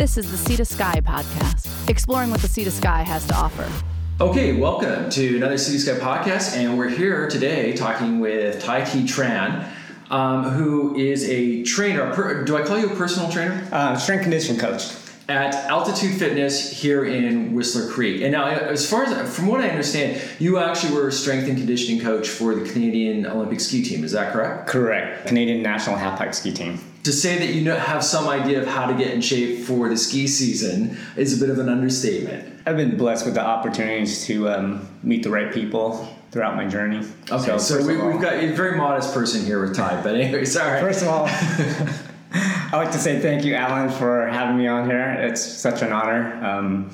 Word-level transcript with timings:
This 0.00 0.16
is 0.16 0.30
the 0.30 0.38
Sea 0.38 0.56
to 0.56 0.64
Sky 0.64 1.02
podcast, 1.02 1.90
exploring 1.90 2.30
what 2.30 2.40
the 2.40 2.48
Sea 2.48 2.64
to 2.64 2.70
Sky 2.70 3.02
has 3.02 3.26
to 3.26 3.34
offer. 3.34 3.70
Okay, 4.18 4.54
welcome 4.54 5.10
to 5.10 5.36
another 5.36 5.58
Sea 5.58 5.72
to 5.72 5.78
Sky 5.78 5.98
podcast, 5.98 6.56
and 6.56 6.78
we're 6.78 6.88
here 6.88 7.28
today 7.28 7.74
talking 7.74 8.18
with 8.18 8.62
Tai 8.62 8.82
Thi 8.86 9.02
Tran, 9.02 9.70
um, 10.08 10.44
who 10.44 10.96
is 10.96 11.28
a 11.28 11.62
trainer. 11.64 12.14
Per, 12.14 12.44
do 12.44 12.56
I 12.56 12.62
call 12.62 12.78
you 12.78 12.88
a 12.88 12.96
personal 12.96 13.30
trainer? 13.30 13.68
Uh, 13.70 13.94
strength 13.94 14.22
condition 14.22 14.56
coach. 14.56 14.90
At 15.28 15.54
Altitude 15.66 16.18
Fitness 16.18 16.72
here 16.72 17.04
in 17.04 17.52
Whistler 17.54 17.86
Creek. 17.92 18.22
And 18.22 18.32
now, 18.32 18.46
as 18.46 18.88
far 18.88 19.04
as 19.04 19.36
from 19.36 19.48
what 19.48 19.60
I 19.60 19.68
understand, 19.68 20.18
you 20.38 20.56
actually 20.56 20.94
were 20.94 21.08
a 21.08 21.12
strength 21.12 21.46
and 21.46 21.58
conditioning 21.58 22.00
coach 22.00 22.26
for 22.26 22.54
the 22.54 22.66
Canadian 22.66 23.26
Olympic 23.26 23.60
ski 23.60 23.82
team. 23.82 24.02
Is 24.02 24.12
that 24.12 24.32
correct? 24.32 24.66
Correct. 24.66 25.26
Canadian 25.26 25.62
National 25.62 25.96
Half 25.96 26.18
Pipe 26.18 26.34
Ski 26.34 26.54
Team. 26.54 26.80
To 27.04 27.12
say 27.12 27.38
that 27.38 27.54
you 27.54 27.62
know, 27.62 27.76
have 27.76 28.04
some 28.04 28.28
idea 28.28 28.60
of 28.60 28.66
how 28.68 28.86
to 28.86 28.94
get 28.94 29.12
in 29.12 29.22
shape 29.22 29.64
for 29.64 29.88
the 29.88 29.96
ski 29.96 30.26
season 30.26 30.98
is 31.16 31.40
a 31.40 31.44
bit 31.44 31.50
of 31.50 31.58
an 31.58 31.68
understatement. 31.68 32.60
I've 32.66 32.76
been 32.76 32.98
blessed 32.98 33.24
with 33.24 33.34
the 33.34 33.42
opportunities 33.42 34.26
to 34.26 34.50
um, 34.50 34.88
meet 35.02 35.22
the 35.22 35.30
right 35.30 35.52
people 35.52 36.14
throughout 36.30 36.56
my 36.56 36.66
journey. 36.66 36.98
Okay, 37.30 37.46
so, 37.46 37.58
so 37.58 37.86
we, 37.86 37.94
have 37.94 38.20
got 38.20 38.34
a 38.34 38.52
very 38.52 38.76
modest 38.76 39.14
person 39.14 39.44
here 39.44 39.60
with 39.60 39.74
Ty, 39.74 40.02
but 40.02 40.14
anyway, 40.14 40.44
sorry. 40.44 40.80
First 40.80 41.02
of 41.02 41.08
all, 41.08 41.26
I'd 42.32 42.76
like 42.76 42.92
to 42.92 42.98
say 42.98 43.18
thank 43.18 43.44
you, 43.44 43.54
Alan, 43.54 43.90
for 43.90 44.28
having 44.28 44.56
me 44.56 44.68
on 44.68 44.88
here. 44.88 45.16
It's 45.18 45.44
such 45.44 45.82
an 45.82 45.92
honor 45.92 46.44
um, 46.44 46.90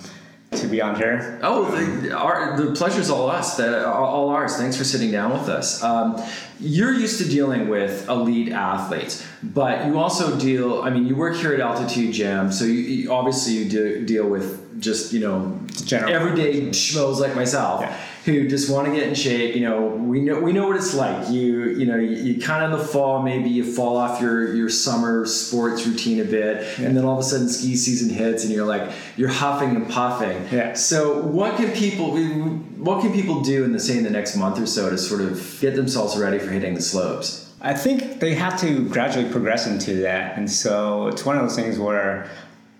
to 0.56 0.66
be 0.66 0.80
on 0.80 0.96
here. 0.96 1.38
Oh, 1.42 1.70
the, 1.70 2.12
our, 2.12 2.56
the 2.56 2.72
pleasure's 2.72 3.10
all 3.10 3.30
us. 3.30 3.56
The, 3.56 3.86
all 3.88 4.30
ours. 4.30 4.56
Thanks 4.56 4.76
for 4.76 4.84
sitting 4.84 5.10
down 5.10 5.32
with 5.32 5.48
us. 5.48 5.82
Um, 5.82 6.22
you're 6.58 6.92
used 6.92 7.18
to 7.22 7.28
dealing 7.28 7.68
with 7.68 8.08
elite 8.08 8.50
athletes, 8.50 9.26
but 9.42 9.86
you 9.86 9.98
also 9.98 10.38
deal. 10.38 10.82
I 10.82 10.90
mean, 10.90 11.06
you 11.06 11.14
work 11.14 11.36
here 11.36 11.52
at 11.52 11.60
Altitude 11.60 12.14
Gym, 12.14 12.50
so 12.50 12.64
you, 12.64 12.72
you 12.72 13.12
obviously 13.12 13.54
you 13.54 13.68
do, 13.68 14.04
deal 14.06 14.26
with 14.26 14.75
just 14.86 15.12
you 15.12 15.20
know 15.20 15.60
General 15.84 16.14
everyday 16.14 16.68
schmoes 16.70 17.18
like 17.20 17.34
myself. 17.36 17.82
Yeah 17.82 17.94
who 18.26 18.48
just 18.48 18.68
want 18.68 18.88
to 18.88 18.92
get 18.92 19.04
in 19.04 19.14
shape. 19.14 19.54
You 19.54 19.62
know, 19.62 19.86
we 19.86 20.20
know 20.20 20.40
we 20.40 20.52
know 20.52 20.66
what 20.66 20.76
it's 20.76 20.94
like. 20.94 21.30
You 21.30 21.68
you 21.70 21.86
know, 21.86 21.96
you, 21.96 22.16
you 22.16 22.42
kind 22.42 22.64
of 22.64 22.72
in 22.72 22.78
the 22.78 22.84
fall 22.84 23.22
maybe 23.22 23.48
you 23.48 23.64
fall 23.64 23.96
off 23.96 24.20
your 24.20 24.52
your 24.52 24.68
summer 24.68 25.24
sports 25.26 25.86
routine 25.86 26.20
a 26.20 26.24
bit, 26.24 26.78
yeah. 26.78 26.86
and 26.86 26.96
then 26.96 27.04
all 27.04 27.14
of 27.14 27.20
a 27.20 27.22
sudden 27.22 27.48
ski 27.48 27.76
season 27.76 28.10
hits, 28.10 28.44
and 28.44 28.52
you're 28.52 28.66
like 28.66 28.90
you're 29.16 29.28
huffing 29.28 29.76
and 29.76 29.88
puffing. 29.88 30.44
Yeah. 30.50 30.74
So 30.74 31.20
what 31.20 31.56
can 31.56 31.70
people 31.72 32.16
what 32.16 33.00
can 33.00 33.12
people 33.12 33.42
do 33.42 33.64
in 33.64 33.72
the 33.72 33.80
say 33.80 33.96
in 33.96 34.04
the 34.04 34.10
next 34.10 34.36
month 34.36 34.58
or 34.58 34.66
so 34.66 34.90
to 34.90 34.98
sort 34.98 35.20
of 35.20 35.58
get 35.60 35.76
themselves 35.76 36.18
ready 36.18 36.40
for 36.40 36.50
hitting 36.50 36.74
the 36.74 36.82
slopes? 36.82 37.44
I 37.60 37.74
think 37.74 38.20
they 38.20 38.34
have 38.34 38.60
to 38.60 38.88
gradually 38.88 39.30
progress 39.30 39.66
into 39.66 40.02
that, 40.02 40.36
and 40.36 40.50
so 40.50 41.06
it's 41.06 41.24
one 41.24 41.36
of 41.36 41.42
those 41.42 41.56
things 41.56 41.78
where 41.78 42.28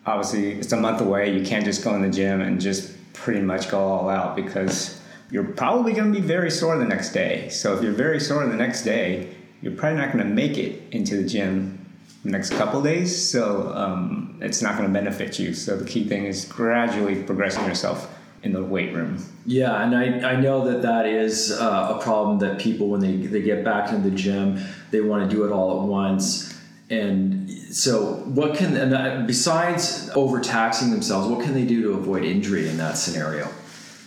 obviously 0.06 0.52
it's 0.52 0.72
a 0.72 0.76
month 0.76 1.00
away. 1.00 1.36
You 1.36 1.44
can't 1.44 1.64
just 1.64 1.82
go 1.84 1.94
in 1.94 2.02
the 2.02 2.10
gym 2.10 2.40
and 2.40 2.60
just 2.60 2.92
pretty 3.12 3.40
much 3.42 3.70
go 3.70 3.80
all 3.80 4.08
out 4.08 4.36
because 4.36 5.00
you're 5.30 5.44
probably 5.44 5.92
going 5.92 6.12
to 6.12 6.20
be 6.20 6.24
very 6.24 6.50
sore 6.50 6.78
the 6.78 6.84
next 6.84 7.12
day. 7.12 7.48
So 7.48 7.76
if 7.76 7.82
you're 7.82 7.92
very 7.92 8.20
sore 8.20 8.46
the 8.46 8.54
next 8.54 8.82
day, 8.82 9.34
you're 9.60 9.74
probably 9.74 9.98
not 9.98 10.12
going 10.12 10.26
to 10.26 10.32
make 10.32 10.56
it 10.56 10.82
into 10.92 11.16
the 11.16 11.28
gym 11.28 11.84
the 12.24 12.30
next 12.30 12.50
couple 12.50 12.80
days. 12.82 13.30
So 13.30 13.72
um, 13.74 14.38
it's 14.40 14.62
not 14.62 14.76
going 14.76 14.86
to 14.86 14.92
benefit 14.92 15.38
you. 15.38 15.54
So 15.54 15.76
the 15.76 15.84
key 15.84 16.06
thing 16.06 16.24
is 16.24 16.44
gradually 16.44 17.22
progressing 17.22 17.64
yourself 17.64 18.12
in 18.42 18.52
the 18.52 18.62
weight 18.62 18.94
room. 18.94 19.24
Yeah, 19.44 19.82
and 19.82 19.96
I, 19.96 20.32
I 20.32 20.40
know 20.40 20.64
that 20.70 20.82
that 20.82 21.06
is 21.06 21.50
uh, 21.50 21.96
a 21.98 22.02
problem 22.02 22.38
that 22.38 22.60
people 22.60 22.88
when 22.88 23.00
they, 23.00 23.16
they 23.16 23.42
get 23.42 23.64
back 23.64 23.90
into 23.90 24.08
the 24.08 24.16
gym, 24.16 24.60
they 24.90 25.00
want 25.00 25.28
to 25.28 25.36
do 25.36 25.44
it 25.44 25.50
all 25.50 25.82
at 25.82 25.88
once. 25.88 26.54
And 26.90 27.35
so, 27.76 28.14
what 28.24 28.56
can 28.56 28.74
and 28.74 29.26
besides 29.26 30.08
overtaxing 30.14 30.90
themselves, 30.90 31.28
what 31.28 31.44
can 31.44 31.52
they 31.52 31.66
do 31.66 31.82
to 31.82 31.90
avoid 31.90 32.24
injury 32.24 32.70
in 32.70 32.78
that 32.78 32.96
scenario? 32.96 33.50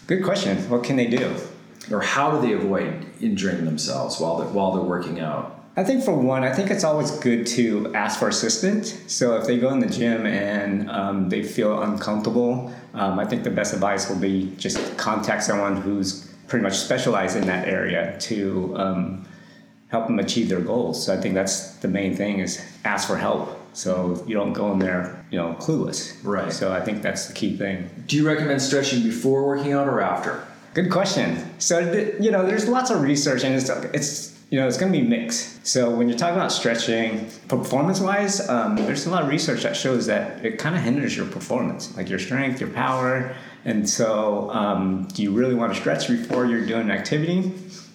Good 0.07 0.23
question. 0.23 0.57
What 0.71 0.83
can 0.83 0.95
they 0.95 1.05
do? 1.05 1.35
Or 1.91 2.01
how 2.01 2.31
do 2.31 2.41
they 2.41 2.53
avoid 2.53 3.05
injuring 3.21 3.65
themselves 3.65 4.19
while 4.19 4.37
they're, 4.37 4.47
while 4.47 4.71
they're 4.71 4.81
working 4.81 5.19
out? 5.19 5.63
I 5.77 5.83
think 5.83 6.03
for 6.03 6.15
one, 6.15 6.43
I 6.43 6.51
think 6.51 6.71
it's 6.71 6.83
always 6.83 7.11
good 7.11 7.45
to 7.45 7.93
ask 7.93 8.17
for 8.17 8.27
assistance. 8.27 8.99
So 9.05 9.37
if 9.37 9.45
they 9.45 9.59
go 9.59 9.69
in 9.69 9.77
the 9.77 9.87
gym 9.87 10.25
and 10.25 10.89
um, 10.89 11.29
they 11.29 11.43
feel 11.43 11.83
uncomfortable, 11.83 12.73
um, 12.95 13.19
I 13.19 13.25
think 13.25 13.43
the 13.43 13.51
best 13.51 13.75
advice 13.75 14.09
will 14.09 14.19
be 14.19 14.51
just 14.57 14.97
contact 14.97 15.43
someone 15.43 15.79
who's 15.79 16.33
pretty 16.47 16.63
much 16.63 16.73
specialized 16.75 17.37
in 17.37 17.45
that 17.45 17.67
area 17.67 18.17
to 18.21 18.75
um, 18.77 19.27
help 19.89 20.07
them 20.07 20.17
achieve 20.17 20.49
their 20.49 20.59
goals. 20.59 21.05
So 21.05 21.13
I 21.13 21.17
think 21.17 21.35
that's 21.35 21.75
the 21.75 21.87
main 21.87 22.15
thing 22.15 22.39
is 22.39 22.65
ask 22.83 23.07
for 23.07 23.15
help 23.15 23.58
so 23.73 24.23
you 24.27 24.35
don't 24.35 24.53
go 24.53 24.71
in 24.71 24.79
there, 24.79 25.25
you 25.31 25.37
know, 25.37 25.55
clueless. 25.59 26.17
Right. 26.23 26.51
So 26.51 26.71
I 26.71 26.81
think 26.81 27.01
that's 27.01 27.27
the 27.27 27.33
key 27.33 27.55
thing. 27.57 27.89
Do 28.07 28.17
you 28.17 28.27
recommend 28.27 28.61
stretching 28.61 29.03
before 29.03 29.45
working 29.45 29.73
out 29.73 29.87
or 29.87 30.01
after? 30.01 30.45
Good 30.73 30.91
question. 30.91 31.59
So 31.59 31.79
you 32.19 32.31
know, 32.31 32.45
there's 32.45 32.67
lots 32.67 32.89
of 32.89 33.01
research, 33.01 33.43
and 33.43 33.55
it's 33.55 33.69
it's 33.93 34.39
you 34.49 34.59
know 34.59 34.67
it's 34.67 34.77
going 34.77 34.91
to 34.91 34.99
be 34.99 35.05
mixed. 35.05 35.65
So 35.65 35.89
when 35.89 36.07
you're 36.07 36.17
talking 36.17 36.35
about 36.35 36.51
stretching, 36.51 37.29
performance-wise, 37.47 38.47
um, 38.49 38.75
there's 38.75 39.05
a 39.05 39.09
lot 39.09 39.23
of 39.23 39.29
research 39.29 39.63
that 39.63 39.75
shows 39.75 40.05
that 40.05 40.45
it 40.45 40.57
kind 40.57 40.75
of 40.75 40.81
hinders 40.81 41.17
your 41.17 41.25
performance, 41.25 41.95
like 41.97 42.09
your 42.09 42.19
strength, 42.19 42.61
your 42.61 42.69
power. 42.69 43.35
And 43.65 43.89
so, 43.89 44.49
um, 44.51 45.07
do 45.13 45.21
you 45.21 45.31
really 45.31 45.53
want 45.53 45.73
to 45.73 45.79
stretch 45.79 46.07
before 46.07 46.45
you're 46.45 46.65
doing 46.65 46.81
an 46.81 46.91
activity? 46.91 47.51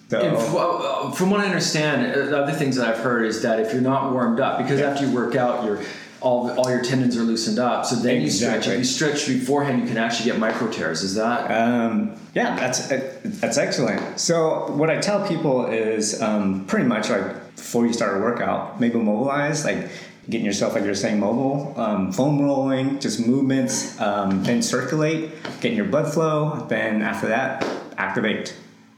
So, 0.09 0.19
uh, 0.19 1.11
from 1.11 1.31
what 1.31 1.39
I 1.39 1.45
understand, 1.45 2.13
uh, 2.13 2.25
the 2.27 2.43
other 2.43 2.53
things 2.53 2.75
that 2.75 2.87
I've 2.87 2.99
heard 2.99 3.25
is 3.25 3.41
that 3.41 3.59
if 3.59 3.73
you're 3.73 3.81
not 3.81 4.11
warmed 4.11 4.39
up, 4.39 4.59
because 4.59 4.79
yeah. 4.79 4.91
after 4.91 5.05
you 5.05 5.13
work 5.13 5.35
out, 5.35 5.65
you're 5.65 5.81
all, 6.21 6.49
all 6.51 6.69
your 6.69 6.81
tendons 6.81 7.17
are 7.17 7.23
loosened 7.23 7.59
up. 7.59 7.85
So 7.85 7.95
then 7.95 8.21
exactly. 8.21 8.23
you 8.23 8.29
stretch. 8.29 8.67
If 8.67 8.77
you 8.79 8.83
stretch 8.83 9.27
beforehand, 9.27 9.81
you 9.81 9.87
can 9.87 9.97
actually 9.97 10.31
get 10.31 10.39
micro 10.39 10.69
tears. 10.69 11.03
Is 11.03 11.15
that? 11.15 11.51
Um, 11.51 12.15
yeah, 12.33 12.55
that's 12.55 12.91
uh, 12.91 13.19
that's 13.23 13.57
excellent. 13.57 14.19
So 14.19 14.71
what 14.71 14.89
I 14.89 14.99
tell 14.99 15.27
people 15.27 15.67
is 15.67 16.21
um, 16.21 16.65
pretty 16.65 16.87
much 16.87 17.09
like 17.09 17.55
before 17.55 17.85
you 17.85 17.93
start 17.93 18.17
a 18.17 18.19
workout, 18.19 18.79
maybe 18.79 18.97
mobilize, 18.99 19.65
like 19.65 19.89
getting 20.29 20.45
yourself, 20.45 20.73
like 20.73 20.83
you're 20.83 20.95
saying, 20.95 21.19
mobile, 21.19 21.73
um, 21.79 22.11
foam 22.11 22.41
rolling, 22.41 22.99
just 22.99 23.25
movements, 23.25 23.99
um, 24.01 24.43
then 24.43 24.61
circulate, 24.61 25.31
getting 25.61 25.77
your 25.77 25.85
blood 25.85 26.11
flow. 26.11 26.65
Then 26.67 27.01
after 27.01 27.27
that, 27.27 27.65
activate. 27.97 28.55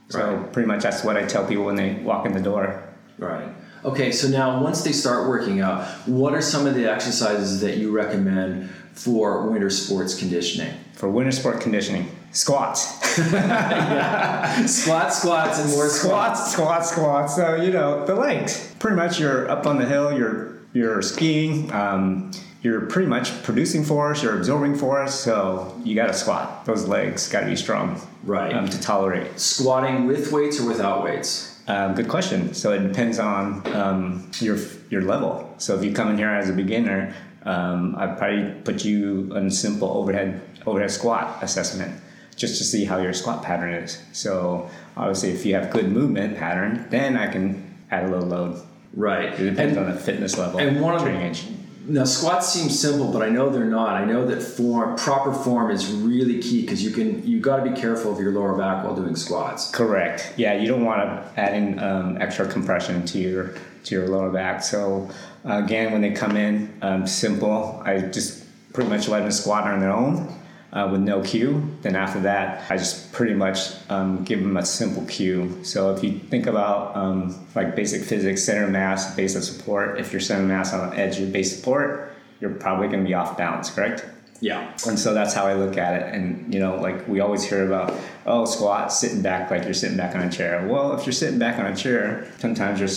So 0.08 0.36
right. 0.36 0.52
pretty 0.52 0.66
much 0.66 0.82
that's 0.82 1.04
what 1.04 1.16
I 1.16 1.26
tell 1.26 1.46
people 1.46 1.64
when 1.64 1.76
they 1.76 1.94
walk 1.94 2.26
in 2.26 2.32
the 2.32 2.40
door. 2.40 2.82
Right. 3.18 3.48
Okay, 3.84 4.10
so 4.10 4.28
now 4.28 4.62
once 4.62 4.82
they 4.82 4.92
start 4.92 5.28
working 5.28 5.60
out, 5.60 5.86
what 6.06 6.34
are 6.34 6.42
some 6.42 6.66
of 6.66 6.74
the 6.74 6.90
exercises 6.90 7.60
that 7.60 7.76
you 7.76 7.92
recommend 7.92 8.70
for 8.92 9.48
winter 9.48 9.70
sports 9.70 10.18
conditioning? 10.18 10.74
For 10.94 11.08
winter 11.08 11.30
sport 11.30 11.60
conditioning, 11.60 12.10
squats. 12.32 13.00
yeah. 13.32 14.66
Squats, 14.66 15.18
squats, 15.18 15.60
and 15.60 15.70
more 15.70 15.88
squats. 15.88 16.52
Squats, 16.52 16.90
squats, 16.90 16.90
squats. 16.90 17.36
So, 17.36 17.62
you 17.62 17.70
know, 17.70 18.04
the 18.04 18.14
legs. 18.14 18.74
Pretty 18.80 18.96
much 18.96 19.20
you're 19.20 19.48
up 19.48 19.66
on 19.66 19.78
the 19.78 19.86
hill, 19.86 20.16
you're 20.16 20.58
you're 20.72 21.00
skiing, 21.02 21.72
um, 21.72 22.30
you're 22.68 22.82
pretty 22.82 23.08
much 23.08 23.42
producing 23.44 23.82
force, 23.82 24.22
you're 24.22 24.36
absorbing 24.36 24.76
force, 24.76 25.14
so 25.14 25.74
you 25.84 25.94
got 25.94 26.08
to 26.08 26.12
squat. 26.12 26.66
Those 26.66 26.86
legs 26.86 27.26
got 27.26 27.40
to 27.40 27.46
be 27.46 27.56
strong, 27.56 27.98
right, 28.24 28.52
um, 28.52 28.68
to 28.68 28.78
tolerate. 28.78 29.40
Squatting 29.40 30.06
with 30.06 30.32
weights 30.32 30.60
or 30.60 30.68
without 30.68 31.02
weights? 31.02 31.58
Um, 31.66 31.94
good 31.94 32.08
question. 32.08 32.52
So 32.52 32.72
it 32.74 32.86
depends 32.86 33.18
on 33.18 33.66
um, 33.74 34.30
your 34.40 34.58
your 34.90 35.00
level. 35.00 35.54
So 35.56 35.76
if 35.76 35.82
you 35.82 35.94
come 35.94 36.10
in 36.10 36.18
here 36.18 36.28
as 36.28 36.50
a 36.50 36.52
beginner, 36.52 37.14
um, 37.44 37.96
I'd 37.96 38.18
probably 38.18 38.52
put 38.64 38.84
you 38.84 39.32
on 39.34 39.46
a 39.46 39.50
simple 39.50 39.88
overhead 39.88 40.42
overhead 40.66 40.90
squat 40.90 41.42
assessment 41.42 41.98
just 42.36 42.58
to 42.58 42.64
see 42.64 42.84
how 42.84 42.98
your 42.98 43.14
squat 43.14 43.42
pattern 43.42 43.72
is. 43.72 44.02
So 44.12 44.68
obviously, 44.94 45.30
if 45.30 45.46
you 45.46 45.54
have 45.54 45.70
good 45.70 45.90
movement 45.90 46.36
pattern, 46.36 46.86
then 46.90 47.16
I 47.16 47.28
can 47.28 47.78
add 47.90 48.04
a 48.04 48.08
little 48.08 48.28
load. 48.28 48.62
Right. 48.92 49.32
It 49.40 49.50
depends 49.50 49.76
and, 49.76 49.86
on 49.86 49.94
the 49.94 50.00
fitness 50.00 50.36
level. 50.36 50.60
And 50.60 50.82
one 50.82 50.94
of 50.94 51.04
the. 51.04 51.67
Now 51.88 52.04
squats 52.04 52.52
seem 52.52 52.68
simple, 52.68 53.10
but 53.10 53.22
I 53.22 53.30
know 53.30 53.48
they're 53.48 53.64
not. 53.64 53.94
I 53.94 54.04
know 54.04 54.26
that 54.26 54.42
form, 54.42 54.96
proper 54.96 55.32
form, 55.32 55.70
is 55.70 55.90
really 55.90 56.40
key 56.40 56.60
because 56.60 56.84
you 56.84 56.90
can 56.90 57.26
you 57.26 57.40
got 57.40 57.64
to 57.64 57.70
be 57.70 57.80
careful 57.80 58.12
of 58.12 58.20
your 58.20 58.32
lower 58.32 58.56
back 58.56 58.84
while 58.84 58.94
doing 58.94 59.16
squats. 59.16 59.70
Correct. 59.70 60.34
Yeah, 60.36 60.54
you 60.54 60.68
don't 60.68 60.84
want 60.84 61.00
to 61.00 61.40
add 61.40 61.54
in 61.54 61.78
um, 61.78 62.20
extra 62.20 62.46
compression 62.46 63.06
to 63.06 63.18
your 63.18 63.54
to 63.84 63.94
your 63.94 64.06
lower 64.06 64.30
back. 64.30 64.62
So 64.62 65.08
uh, 65.46 65.62
again, 65.64 65.90
when 65.92 66.02
they 66.02 66.12
come 66.12 66.36
in, 66.36 66.76
um, 66.82 67.06
simple. 67.06 67.82
I 67.84 68.00
just 68.00 68.44
pretty 68.74 68.90
much 68.90 69.08
let 69.08 69.20
them 69.20 69.32
squat 69.32 69.64
on 69.64 69.80
their 69.80 69.92
own 69.92 70.38
uh, 70.72 70.88
with 70.90 71.00
no 71.00 71.22
cue. 71.22 71.76
Then 71.82 71.96
after 71.96 72.20
that, 72.20 72.70
I 72.70 72.76
just 72.76 73.12
pretty 73.12 73.34
much 73.34 73.58
um, 73.88 74.24
give 74.24 74.40
them 74.40 74.56
a 74.56 74.64
simple 74.64 75.04
cue. 75.06 75.58
So 75.64 75.94
if 75.94 76.04
you 76.04 76.18
think 76.18 76.46
about 76.46 76.96
um, 76.96 77.46
like 77.54 77.74
basic 77.74 78.02
physics, 78.02 78.42
center 78.42 78.64
of 78.64 78.70
mass, 78.70 79.14
base 79.16 79.34
of 79.34 79.44
support, 79.44 79.98
if 79.98 80.12
you're 80.12 80.20
center 80.20 80.42
of 80.42 80.48
mass 80.48 80.72
on 80.74 80.90
the 80.90 80.96
edge 80.96 81.18
of 81.20 81.32
base 81.32 81.56
support, 81.56 82.12
you're 82.40 82.54
probably 82.54 82.88
going 82.88 83.00
to 83.00 83.08
be 83.08 83.14
off 83.14 83.36
balance, 83.36 83.70
correct? 83.70 84.04
Yeah. 84.40 84.72
And 84.86 84.98
so 84.98 85.14
that's 85.14 85.34
how 85.34 85.46
I 85.46 85.54
look 85.54 85.76
at 85.76 86.00
it. 86.00 86.14
And, 86.14 86.52
you 86.52 86.60
know, 86.60 86.76
like 86.76 87.08
we 87.08 87.20
always 87.20 87.42
hear 87.42 87.66
about, 87.66 87.92
oh, 88.24 88.44
squat, 88.44 88.92
sitting 88.92 89.20
back 89.20 89.50
like 89.50 89.64
you're 89.64 89.74
sitting 89.74 89.96
back 89.96 90.14
on 90.14 90.22
a 90.22 90.30
chair. 90.30 90.64
Well, 90.68 90.96
if 90.96 91.06
you're 91.06 91.12
sitting 91.12 91.40
back 91.40 91.58
on 91.58 91.66
a 91.66 91.74
chair, 91.74 92.30
sometimes 92.38 92.78
you're 92.78 92.88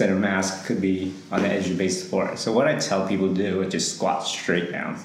center 0.00 0.16
mass 0.16 0.66
could 0.66 0.80
be 0.80 1.12
on 1.30 1.42
the 1.42 1.48
edge 1.48 1.68
of 1.68 1.76
base 1.76 2.02
support. 2.02 2.38
So 2.38 2.52
what 2.52 2.66
I 2.66 2.74
tell 2.78 3.06
people 3.06 3.28
to 3.28 3.34
do 3.34 3.60
is 3.60 3.70
just 3.70 3.96
squat 3.96 4.26
straight 4.26 4.72
down. 4.72 4.96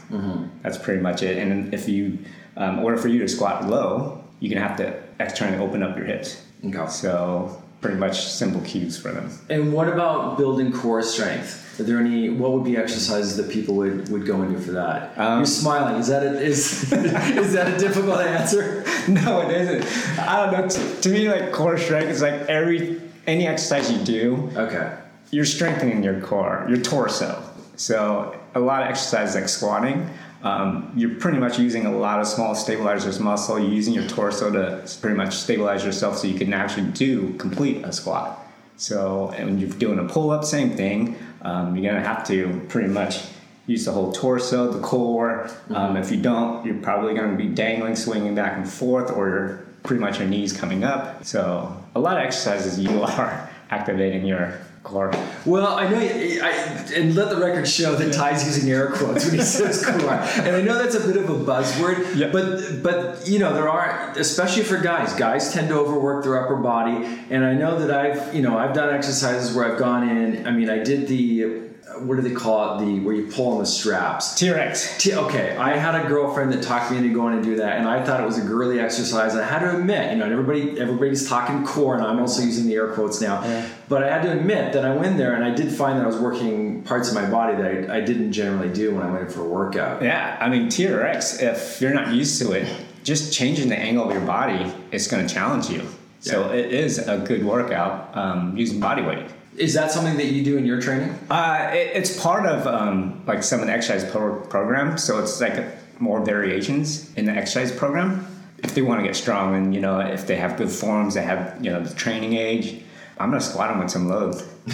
That's 0.63 0.77
pretty 0.77 1.01
much 1.01 1.21
it. 1.21 1.38
And 1.38 1.74
if 1.74 1.89
you, 1.89 2.18
um, 2.56 2.80
or 2.80 2.95
for 2.95 3.09
you 3.09 3.19
to 3.19 3.27
squat 3.27 3.68
low, 3.68 4.24
you're 4.39 4.53
gonna 4.53 4.65
have 4.65 4.77
to 4.77 4.88
externally 5.19 5.57
open 5.62 5.83
up 5.83 5.97
your 5.97 6.06
hips. 6.06 6.42
Okay. 6.65 6.88
So 6.88 7.62
pretty 7.81 7.97
much 7.97 8.25
simple 8.25 8.62
cues 8.62 8.97
for 8.97 9.12
them. 9.12 9.30
And 9.50 9.74
what 9.74 9.89
about 9.89 10.38
building 10.38 10.71
core 10.71 11.01
strength? 11.01 11.77
Are 11.77 11.83
there 11.83 12.00
any? 12.00 12.30
What 12.30 12.53
would 12.53 12.63
be 12.63 12.77
exercises 12.77 13.36
that 13.36 13.50
people 13.50 13.75
would, 13.75 14.07
would 14.07 14.25
go 14.25 14.44
into 14.44 14.62
for 14.62 14.71
that? 14.71 15.18
Um, 15.18 15.39
You're 15.39 15.45
smiling. 15.45 15.95
Is 16.00 16.07
that 16.07 16.24
a, 16.24 16.39
is 16.39 16.89
is 17.44 17.51
that 17.51 17.68
a 17.68 17.77
difficult 17.77 18.21
answer? 18.21 18.86
no, 19.09 19.41
it 19.41 19.51
isn't. 19.62 20.19
I 20.19 20.45
don't 20.45 20.51
know. 20.53 20.69
To, 20.69 21.01
to 21.01 21.09
me, 21.09 21.30
like 21.30 21.51
core 21.51 21.77
strength 21.77 22.09
is 22.12 22.21
like 22.21 22.48
every 22.48 23.01
any 23.27 23.48
exercise 23.48 23.92
you 23.92 24.00
do, 24.00 24.50
Okay. 24.56 24.92
you're 25.31 25.45
strengthening 25.45 26.04
your 26.04 26.19
core, 26.22 26.66
your 26.69 26.77
torso. 26.77 27.42
So 27.75 28.36
a 28.54 28.60
lot 28.60 28.83
of 28.83 28.89
exercises 28.89 29.36
like 29.36 29.50
squatting, 29.50 30.10
um, 30.44 30.92
you're 30.95 31.16
pretty 31.16 31.39
much 31.39 31.57
using 31.60 31.86
a 31.86 31.92
lot 31.92 32.19
of 32.19 32.27
small 32.27 32.54
stabilizers 32.56 33.19
muscle. 33.19 33.60
You're 33.60 33.72
using 33.74 33.94
your 33.94 34.07
torso 34.07 34.51
to 34.51 34.83
pretty 35.01 35.18
much 35.18 35.33
stabilize 35.36 35.83
yourself 35.83 36.19
so 36.19 36.27
you 36.27 36.38
can 36.38 36.54
actually 36.54 36.88
do 36.92 37.33
complete 37.33 37.83
a 37.83 37.92
squat. 37.92 38.45
So 38.77 39.33
and 39.36 39.45
when 39.50 39.60
you're 39.60 39.69
doing 39.69 40.00
a 40.00 40.04
pull 40.04 40.30
up, 40.31 40.45
same 40.45 40.72
thing. 40.72 41.16
Um, 41.42 41.75
you're 41.75 41.92
gonna 41.92 42.06
have 42.06 42.25
to 42.27 42.62
pretty 42.69 42.89
much 42.89 43.22
use 43.68 43.86
the 43.86 43.92
whole 43.92 44.12
torso, 44.12 44.72
the 44.72 44.80
core. 44.81 45.50
Um, 45.74 45.98
if 45.98 46.12
you 46.12 46.18
don't, 46.22 46.63
you're 46.66 46.75
probably 46.81 47.16
gonna 47.16 47.36
be 47.36 47.48
dangling, 47.48 47.95
swinging 47.95 48.36
back 48.36 48.56
and 48.57 48.69
forth, 48.69 49.12
or 49.12 49.27
you're 49.30 49.64
pretty 49.85 50.01
much 50.01 50.19
your 50.19 50.27
knees 50.27 50.53
coming 50.53 50.83
up. 50.83 51.23
So 51.23 51.83
a 51.95 51.99
lot 51.99 52.17
of 52.17 52.23
exercises 52.23 52.79
you 52.79 53.01
are 53.03 53.49
activating 53.69 54.25
your 54.25 54.59
core. 54.83 55.11
Well, 55.45 55.75
I 55.75 55.89
know, 55.89 55.97
I, 55.97 56.49
and 56.95 57.15
let 57.15 57.29
the 57.29 57.37
record 57.37 57.67
show 57.67 57.95
that 57.95 58.13
Ty's 58.13 58.45
using 58.45 58.71
air 58.71 58.91
quotes 58.91 59.25
when 59.25 59.35
he 59.35 59.41
says 59.43 59.85
core, 59.85 60.13
and 60.13 60.55
I 60.55 60.61
know 60.61 60.77
that's 60.77 60.95
a 60.95 61.05
bit 61.05 61.17
of 61.17 61.29
a 61.29 61.33
buzzword. 61.33 62.15
Yeah. 62.15 62.31
But 62.31 62.83
but 62.83 63.27
you 63.27 63.39
know 63.39 63.53
there 63.53 63.67
are, 63.67 64.13
especially 64.15 64.63
for 64.63 64.77
guys, 64.77 65.13
guys 65.15 65.51
tend 65.53 65.69
to 65.69 65.75
overwork 65.75 66.23
their 66.23 66.41
upper 66.43 66.55
body, 66.55 67.05
and 67.29 67.43
I 67.43 67.53
know 67.53 67.79
that 67.79 67.91
I've 67.91 68.33
you 68.33 68.41
know 68.41 68.57
I've 68.57 68.73
done 68.73 68.93
exercises 68.93 69.55
where 69.55 69.71
I've 69.71 69.79
gone 69.79 70.07
in. 70.07 70.47
I 70.47 70.51
mean, 70.51 70.69
I 70.69 70.77
did 70.77 71.07
the 71.07 71.75
what 72.00 72.15
do 72.15 72.21
they 72.21 72.33
call 72.33 72.77
it? 72.80 72.86
The 72.86 73.00
where 73.01 73.15
you 73.15 73.27
pull 73.31 73.53
on 73.53 73.59
the 73.59 73.65
straps. 73.65 74.36
T-Rex. 74.36 74.97
T- 74.97 75.13
okay, 75.15 75.56
I 75.57 75.77
had 75.77 75.95
a 75.95 76.07
girlfriend 76.07 76.51
that 76.53 76.62
talked 76.62 76.92
me 76.92 76.97
into 76.97 77.13
going 77.13 77.33
and 77.36 77.44
do 77.44 77.56
that, 77.57 77.77
and 77.77 77.88
I 77.88 78.03
thought 78.03 78.19
it 78.19 78.25
was 78.25 78.38
a 78.38 78.42
girly 78.45 78.80
exercise. 78.80 79.36
I 79.36 79.45
had 79.45 79.59
to 79.59 79.77
admit, 79.77 80.12
you 80.12 80.18
know, 80.18 80.30
everybody 80.30 80.80
everybody's 80.80 81.27
talking 81.27 81.65
core, 81.65 81.95
and 81.95 82.03
I'm 82.03 82.19
also 82.19 82.44
using 82.44 82.68
the 82.68 82.75
air 82.75 82.88
quotes 82.94 83.21
now. 83.21 83.42
Yeah. 83.44 83.68
But 83.88 84.03
I 84.03 84.09
had 84.12 84.24
to 84.24 84.31
admit 84.31 84.74
that 84.74 84.86
I 84.86 84.95
went 84.95 85.18
there, 85.18 85.33
and 85.36 85.44
I 85.44 85.53
did 85.53 85.71
find 85.71 85.97
that 86.00 86.03
I 86.03 86.07
was 86.07 86.18
working 86.18 86.83
parts 86.83 87.09
of 87.09 87.15
my 87.15 87.30
body 87.30 87.56
that 87.62 87.89
I, 87.92 87.98
I 87.98 88.01
didn't 88.01 88.31
generally 88.31 88.71
do 88.74 88.95
when 88.95 89.06
I 89.06 89.12
went 89.12 89.24
in 89.27 89.30
for 89.30 89.41
a 89.41 89.48
workout. 89.50 90.01
Yeah, 90.01 90.38
I 90.39 90.50
mean 90.50 90.68
TRX. 90.68 91.41
If 91.41 91.81
you're 91.81 91.94
not 91.94 92.13
used 92.13 92.39
to 92.41 92.51
it, 92.53 92.68
just 93.03 93.33
changing 93.33 93.69
the 93.69 93.77
angle 93.77 94.06
of 94.07 94.12
your 94.12 94.25
body 94.25 94.71
is 94.91 95.07
going 95.07 95.25
to 95.25 95.33
challenge 95.33 95.69
you. 95.69 95.83
So 96.21 96.48
Yeah. 96.50 96.56
it 96.57 96.74
is 96.74 96.98
a 97.07 97.19
good 97.19 97.45
workout 97.45 98.15
um, 98.18 98.57
using 98.57 98.80
body 98.80 99.03
weight. 99.03 99.25
Is 99.57 99.73
that 99.73 99.91
something 99.91 100.17
that 100.17 100.27
you 100.27 100.43
do 100.43 100.57
in 100.57 100.65
your 100.65 100.81
training? 100.81 101.17
Uh, 101.29 101.69
it, 101.73 101.91
it's 101.95 102.19
part 102.21 102.45
of 102.45 102.67
um, 102.67 103.23
like 103.25 103.41
some 103.43 103.61
of 103.61 103.67
the 103.67 103.73
exercise 103.73 104.09
pro- 104.09 104.39
program, 104.41 104.97
so 104.97 105.19
it's 105.19 105.39
like 105.39 105.65
more 106.01 106.23
variations 106.25 107.13
in 107.15 107.25
the 107.25 107.31
exercise 107.31 107.71
program. 107.71 108.27
If 108.63 108.73
they 108.75 108.81
want 108.81 108.99
to 109.01 109.05
get 109.05 109.15
strong, 109.15 109.55
and 109.55 109.73
you 109.73 109.81
know, 109.81 109.99
if 109.99 110.27
they 110.27 110.35
have 110.35 110.57
good 110.57 110.69
forms, 110.69 111.13
they 111.13 111.21
have 111.23 111.57
you 111.63 111.71
know 111.71 111.81
the 111.83 111.93
training 111.95 112.33
age. 112.33 112.81
I'm 113.17 113.29
gonna 113.29 113.39
squat 113.39 113.69
them 113.69 113.79
with 113.79 113.89
some 113.91 114.09
load. 114.09 114.35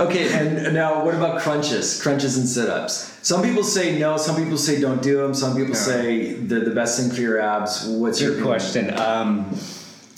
Okay, 0.00 0.32
and 0.32 0.74
now 0.74 1.04
what 1.04 1.14
about 1.14 1.40
crunches? 1.42 2.00
Crunches 2.02 2.36
and 2.38 2.48
sit-ups. 2.48 3.18
Some 3.22 3.42
people 3.42 3.62
say 3.62 3.98
no. 3.98 4.16
Some 4.16 4.36
people 4.36 4.58
say 4.58 4.80
don't 4.80 5.02
do 5.02 5.18
them. 5.18 5.34
Some 5.34 5.52
people 5.54 5.74
Yeah. 5.74 5.80
say 5.80 6.32
they're 6.34 6.64
the 6.64 6.74
best 6.74 6.98
thing 7.00 7.10
for 7.14 7.20
your 7.20 7.40
abs. 7.40 7.86
What's 7.86 8.20
your 8.20 8.30
opinion? 8.32 8.48
question. 8.48 8.98
Um, 8.98 9.50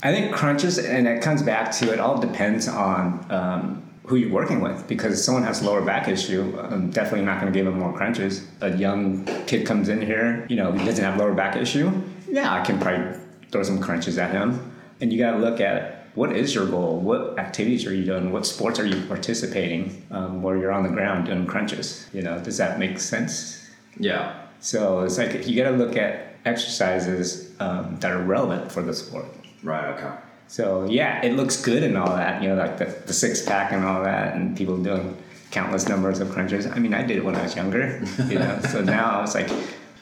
I 0.05 0.11
think 0.11 0.31
crunches, 0.31 0.77
and 0.77 1.07
it 1.07 1.23
comes 1.23 1.41
back 1.41 1.71
to 1.77 1.91
it 1.91 1.99
all 1.99 2.19
depends 2.19 2.67
on 2.67 3.25
um, 3.31 3.83
who 4.05 4.17
you're 4.17 4.31
working 4.31 4.61
with. 4.61 4.87
Because 4.87 5.13
if 5.13 5.19
someone 5.19 5.41
has 5.41 5.63
lower 5.63 5.81
back 5.81 6.07
issue, 6.07 6.55
I'm 6.59 6.91
definitely 6.91 7.25
not 7.25 7.41
going 7.41 7.51
to 7.51 7.57
give 7.57 7.65
them 7.65 7.79
more 7.79 7.91
crunches. 7.91 8.47
A 8.61 8.77
young 8.77 9.25
kid 9.47 9.65
comes 9.65 9.89
in 9.89 9.99
here, 9.99 10.45
you 10.47 10.57
know, 10.57 10.71
he 10.73 10.85
doesn't 10.85 11.03
have 11.03 11.17
lower 11.17 11.33
back 11.33 11.55
issue. 11.55 11.91
Yeah, 12.29 12.53
I 12.53 12.63
can 12.63 12.79
probably 12.79 13.19
throw 13.51 13.63
some 13.63 13.81
crunches 13.81 14.19
at 14.19 14.29
him. 14.29 14.71
And 15.01 15.11
you 15.11 15.17
got 15.17 15.31
to 15.31 15.37
look 15.39 15.59
at 15.59 16.07
what 16.13 16.35
is 16.35 16.53
your 16.53 16.67
goal? 16.67 16.99
What 16.99 17.39
activities 17.39 17.87
are 17.87 17.93
you 17.93 18.05
doing? 18.05 18.31
What 18.31 18.45
sports 18.45 18.79
are 18.79 18.85
you 18.85 19.03
participating 19.07 20.05
um, 20.11 20.43
where 20.43 20.55
you're 20.55 20.71
on 20.71 20.83
the 20.83 20.89
ground 20.89 21.25
doing 21.25 21.47
crunches? 21.47 22.07
You 22.13 22.21
know, 22.21 22.39
does 22.39 22.57
that 22.57 22.77
make 22.77 22.99
sense? 22.99 23.71
Yeah. 23.99 24.39
So 24.59 24.99
it's 24.99 25.17
like 25.17 25.47
you 25.47 25.61
got 25.61 25.71
to 25.71 25.75
look 25.75 25.97
at 25.97 26.35
exercises 26.45 27.55
um, 27.59 27.97
that 28.01 28.11
are 28.11 28.21
relevant 28.21 28.71
for 28.71 28.83
the 28.83 28.93
sport. 28.93 29.25
Right. 29.63 29.85
Okay. 29.95 30.15
So 30.47 30.85
yeah, 30.85 31.25
it 31.25 31.33
looks 31.33 31.61
good 31.61 31.83
and 31.83 31.97
all 31.97 32.15
that, 32.15 32.41
you 32.41 32.49
know, 32.49 32.55
like 32.55 32.77
the, 32.77 32.85
the 33.07 33.13
six 33.13 33.43
pack 33.43 33.71
and 33.71 33.83
all 33.83 34.03
that, 34.03 34.35
and 34.35 34.55
people 34.55 34.77
doing 34.77 35.17
countless 35.51 35.87
numbers 35.89 36.19
of 36.19 36.31
crunches. 36.31 36.67
I 36.67 36.79
mean, 36.79 36.93
I 36.93 37.03
did 37.03 37.17
it 37.17 37.25
when 37.25 37.35
I 37.35 37.43
was 37.43 37.55
younger, 37.55 38.03
you 38.27 38.39
know. 38.39 38.59
so 38.69 38.81
now 38.83 39.23
it's 39.23 39.33
like 39.33 39.49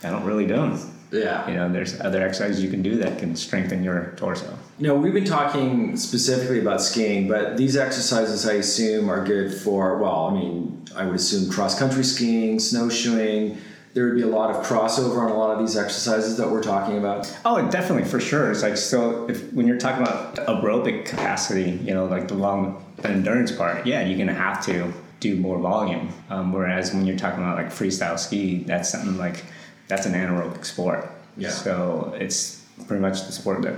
I 0.03 0.09
don't 0.09 0.25
really 0.25 0.45
do 0.45 0.55
them. 0.55 0.93
Yeah. 1.13 1.47
You 1.47 1.53
know, 1.53 1.71
there's 1.71 1.99
other 2.01 2.25
exercises 2.25 2.61
you 2.63 2.71
can 2.71 2.81
do 2.81 2.95
that 2.97 3.19
can 3.19 3.35
strengthen 3.35 3.83
your 3.83 4.13
torso. 4.17 4.57
No, 4.79 4.95
we've 4.95 5.13
been 5.13 5.25
talking 5.25 5.95
specifically 5.95 6.59
about 6.59 6.81
skiing, 6.81 7.27
but 7.27 7.55
these 7.55 7.77
exercises 7.77 8.47
I 8.47 8.53
assume 8.53 9.09
are 9.09 9.23
good 9.23 9.53
for, 9.53 9.99
well, 9.99 10.25
I 10.25 10.33
mean, 10.33 10.85
I 10.95 11.05
would 11.05 11.15
assume 11.15 11.51
cross 11.51 11.77
country 11.77 12.03
skiing, 12.03 12.59
snowshoeing. 12.59 13.59
There 13.93 14.05
would 14.05 14.15
be 14.15 14.23
a 14.23 14.27
lot 14.27 14.49
of 14.49 14.65
crossover 14.65 15.19
on 15.19 15.29
a 15.29 15.37
lot 15.37 15.51
of 15.51 15.59
these 15.59 15.77
exercises 15.77 16.37
that 16.37 16.49
we're 16.49 16.63
talking 16.63 16.97
about. 16.97 17.31
Oh, 17.45 17.69
definitely 17.69 18.05
for 18.09 18.19
sure. 18.19 18.51
It's 18.51 18.63
like 18.63 18.77
so 18.77 19.29
if 19.29 19.53
when 19.53 19.67
you're 19.67 19.77
talking 19.77 20.01
about 20.01 20.35
aerobic 20.35 21.05
capacity, 21.05 21.71
you 21.83 21.93
know, 21.93 22.05
like 22.05 22.27
the 22.27 22.33
long 22.33 22.83
the 22.97 23.09
endurance 23.09 23.51
part, 23.51 23.85
yeah, 23.85 24.03
you're 24.03 24.17
gonna 24.17 24.33
have 24.33 24.65
to 24.65 24.91
do 25.19 25.35
more 25.35 25.59
volume. 25.59 26.09
Um, 26.29 26.51
whereas 26.51 26.93
when 26.93 27.05
you're 27.05 27.17
talking 27.17 27.43
about 27.43 27.55
like 27.55 27.67
freestyle 27.67 28.17
ski, 28.17 28.63
that's 28.63 28.89
something 28.89 29.17
like 29.17 29.45
that's 29.87 30.05
an 30.05 30.13
anaerobic 30.13 30.65
sport. 30.65 31.09
Yeah. 31.37 31.49
So 31.49 32.15
it's 32.19 32.65
pretty 32.87 33.01
much 33.01 33.25
the 33.25 33.31
sport 33.31 33.61
that 33.61 33.77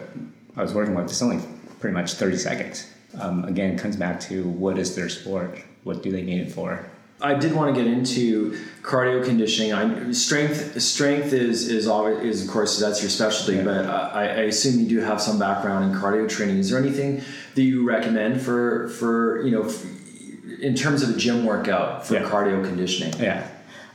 I 0.55 0.61
was 0.61 0.73
working 0.73 0.95
with. 0.95 1.05
It's 1.05 1.21
only 1.21 1.43
pretty 1.79 1.93
much 1.93 2.13
30 2.13 2.37
seconds. 2.37 2.91
Um, 3.19 3.45
again, 3.45 3.73
it 3.73 3.79
comes 3.79 3.95
back 3.95 4.19
to 4.21 4.43
what 4.43 4.77
is 4.77 4.95
their 4.95 5.09
sport? 5.09 5.59
What 5.83 6.03
do 6.03 6.11
they 6.11 6.21
need 6.21 6.41
it 6.41 6.51
for? 6.51 6.85
I 7.21 7.33
did 7.33 7.53
want 7.53 7.73
to 7.73 7.81
get 7.81 7.89
into 7.91 8.59
cardio 8.81 9.23
conditioning. 9.23 9.73
I, 9.73 10.11
strength 10.11 10.79
strength 10.81 11.31
is 11.33 11.69
is 11.69 11.87
always 11.87 12.19
is 12.23 12.45
of 12.45 12.51
course 12.51 12.77
that's 12.79 13.01
your 13.01 13.09
specialty, 13.09 13.57
Yeah. 13.57 13.63
but 13.63 13.85
uh, 13.85 14.11
I, 14.13 14.23
I 14.23 14.41
assume 14.51 14.79
you 14.81 14.87
do 14.87 14.99
have 14.99 15.21
some 15.21 15.39
background 15.39 15.91
in 15.93 15.99
cardio 16.01 16.27
training. 16.29 16.57
Is 16.57 16.69
there 16.69 16.79
anything 16.79 17.21
that 17.55 17.61
you 17.61 17.87
recommend 17.87 18.41
for 18.41 18.89
for 18.89 19.41
you 19.43 19.51
know 19.51 19.63
f- 19.63 19.85
in 20.61 20.75
terms 20.75 21.03
of 21.03 21.09
a 21.15 21.17
gym 21.17 21.45
workout 21.45 22.05
for 22.05 22.15
Yeah. 22.15 22.23
cardio 22.23 22.63
conditioning? 22.65 23.13
Yeah. 23.19 23.47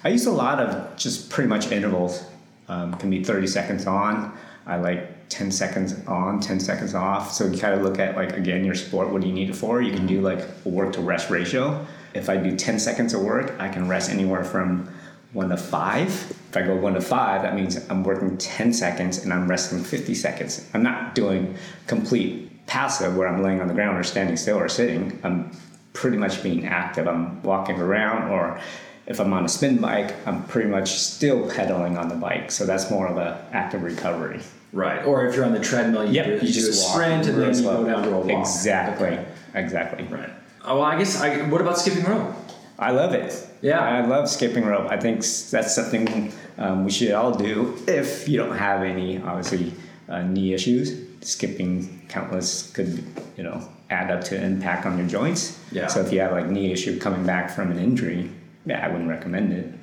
I 0.02 0.08
use 0.08 0.24
a 0.26 0.32
lot 0.32 0.58
of 0.60 0.96
just 0.96 1.28
pretty 1.30 1.48
much 1.48 1.70
intervals. 1.70 2.24
Um, 2.68 2.94
can 2.94 3.10
be 3.10 3.22
30 3.24 3.46
seconds 3.48 3.86
on. 3.86 4.32
I 4.64 4.76
like 4.76 5.28
10 5.28 5.50
seconds 5.50 5.94
on, 6.06 6.38
10 6.40 6.60
seconds 6.60 6.94
off. 6.94 7.32
So 7.32 7.44
you 7.46 7.58
kind 7.58 7.74
of 7.74 7.82
look 7.82 7.98
at 7.98 8.16
like 8.16 8.32
again 8.36 8.64
your 8.64 8.76
sport. 8.76 9.10
What 9.10 9.20
do 9.20 9.28
you 9.28 9.34
need 9.34 9.50
it 9.50 9.56
for? 9.56 9.82
You 9.82 9.92
can 9.92 10.06
do 10.06 10.20
like 10.22 10.40
a 10.64 10.68
work 10.68 10.92
to 10.94 11.00
rest 11.02 11.28
ratio. 11.28 11.84
If 12.14 12.28
I 12.28 12.36
do 12.36 12.56
10 12.56 12.78
seconds 12.78 13.14
of 13.14 13.22
work, 13.22 13.54
I 13.58 13.68
can 13.68 13.88
rest 13.88 14.10
anywhere 14.10 14.44
from 14.44 14.88
one 15.32 15.48
to 15.50 15.56
five. 15.56 16.08
If 16.08 16.56
I 16.56 16.62
go 16.62 16.74
one 16.76 16.94
to 16.94 17.00
five, 17.00 17.42
that 17.42 17.54
means 17.54 17.88
I'm 17.88 18.02
working 18.02 18.36
10 18.36 18.72
seconds 18.72 19.18
and 19.22 19.32
I'm 19.32 19.48
resting 19.48 19.82
50 19.82 20.14
seconds. 20.14 20.68
I'm 20.74 20.82
not 20.82 21.14
doing 21.14 21.54
complete 21.86 22.66
passive 22.66 23.16
where 23.16 23.28
I'm 23.28 23.42
laying 23.42 23.60
on 23.60 23.68
the 23.68 23.74
ground 23.74 23.98
or 23.98 24.02
standing 24.02 24.36
still 24.36 24.58
or 24.58 24.68
sitting. 24.68 25.18
I'm 25.22 25.52
pretty 25.92 26.16
much 26.16 26.42
being 26.42 26.66
active. 26.66 27.06
I'm 27.06 27.42
walking 27.42 27.76
around 27.80 28.30
or 28.30 28.60
if 29.06 29.20
I'm 29.20 29.32
on 29.32 29.44
a 29.44 29.48
spin 29.48 29.78
bike, 29.78 30.14
I'm 30.26 30.42
pretty 30.44 30.68
much 30.68 30.90
still 30.90 31.48
pedaling 31.50 31.96
on 31.96 32.08
the 32.08 32.14
bike. 32.14 32.50
So 32.50 32.64
that's 32.66 32.90
more 32.90 33.06
of 33.08 33.16
a 33.16 33.44
active 33.52 33.82
recovery. 33.82 34.40
Right. 34.72 35.04
Or 35.04 35.26
if 35.26 35.34
you're 35.34 35.44
on 35.44 35.52
the 35.52 35.58
treadmill, 35.60 36.04
you, 36.06 36.12
Yep, 36.12 36.24
do, 36.26 36.30
you 36.30 36.36
you 36.36 36.40
do 36.40 36.60
a 36.60 36.70
just 36.70 36.88
sprint 36.92 37.26
and 37.26 37.40
then 37.40 37.48
you 37.48 37.54
slow. 37.54 37.82
go 37.84 37.90
down 37.90 38.02
to 38.04 38.14
a 38.14 38.18
walk. 38.20 38.30
Exactly. 38.30 39.08
Okay. 39.08 39.26
Exactly. 39.54 40.04
Right. 40.04 40.30
Oh, 40.64 40.76
well, 40.76 40.84
I 40.84 40.98
guess. 40.98 41.20
I, 41.20 41.42
what 41.48 41.60
about 41.60 41.78
skipping 41.78 42.04
rope? 42.04 42.34
I 42.78 42.90
love 42.92 43.12
it. 43.12 43.46
Yeah. 43.62 43.80
I 43.80 44.06
love 44.06 44.28
skipping 44.28 44.64
rope. 44.64 44.90
I 44.90 44.98
think 44.98 45.18
that's 45.50 45.74
something 45.74 46.32
um, 46.58 46.84
we 46.84 46.90
should 46.90 47.12
all 47.12 47.32
do 47.34 47.76
if 47.86 48.28
you 48.28 48.38
don't 48.38 48.56
have 48.56 48.82
any, 48.82 49.18
obviously, 49.18 49.72
uh, 50.08 50.22
knee 50.22 50.52
issues. 50.54 50.98
Skipping 51.22 52.06
countless 52.08 52.70
could, 52.72 53.04
you 53.36 53.42
know, 53.42 53.66
add 53.90 54.10
up 54.10 54.24
to 54.24 54.42
impact 54.42 54.86
on 54.86 54.96
your 54.98 55.06
joints. 55.06 55.58
Yeah. 55.70 55.86
So 55.88 56.00
if 56.00 56.12
you 56.12 56.20
have 56.20 56.32
like 56.32 56.48
knee 56.48 56.72
issue 56.72 56.98
coming 56.98 57.24
back 57.26 57.50
from 57.50 57.70
an 57.70 57.78
injury, 57.78 58.30
yeah, 58.64 58.84
I 58.84 58.88
wouldn't 58.88 59.08
recommend 59.10 59.52
it. 59.52 59.74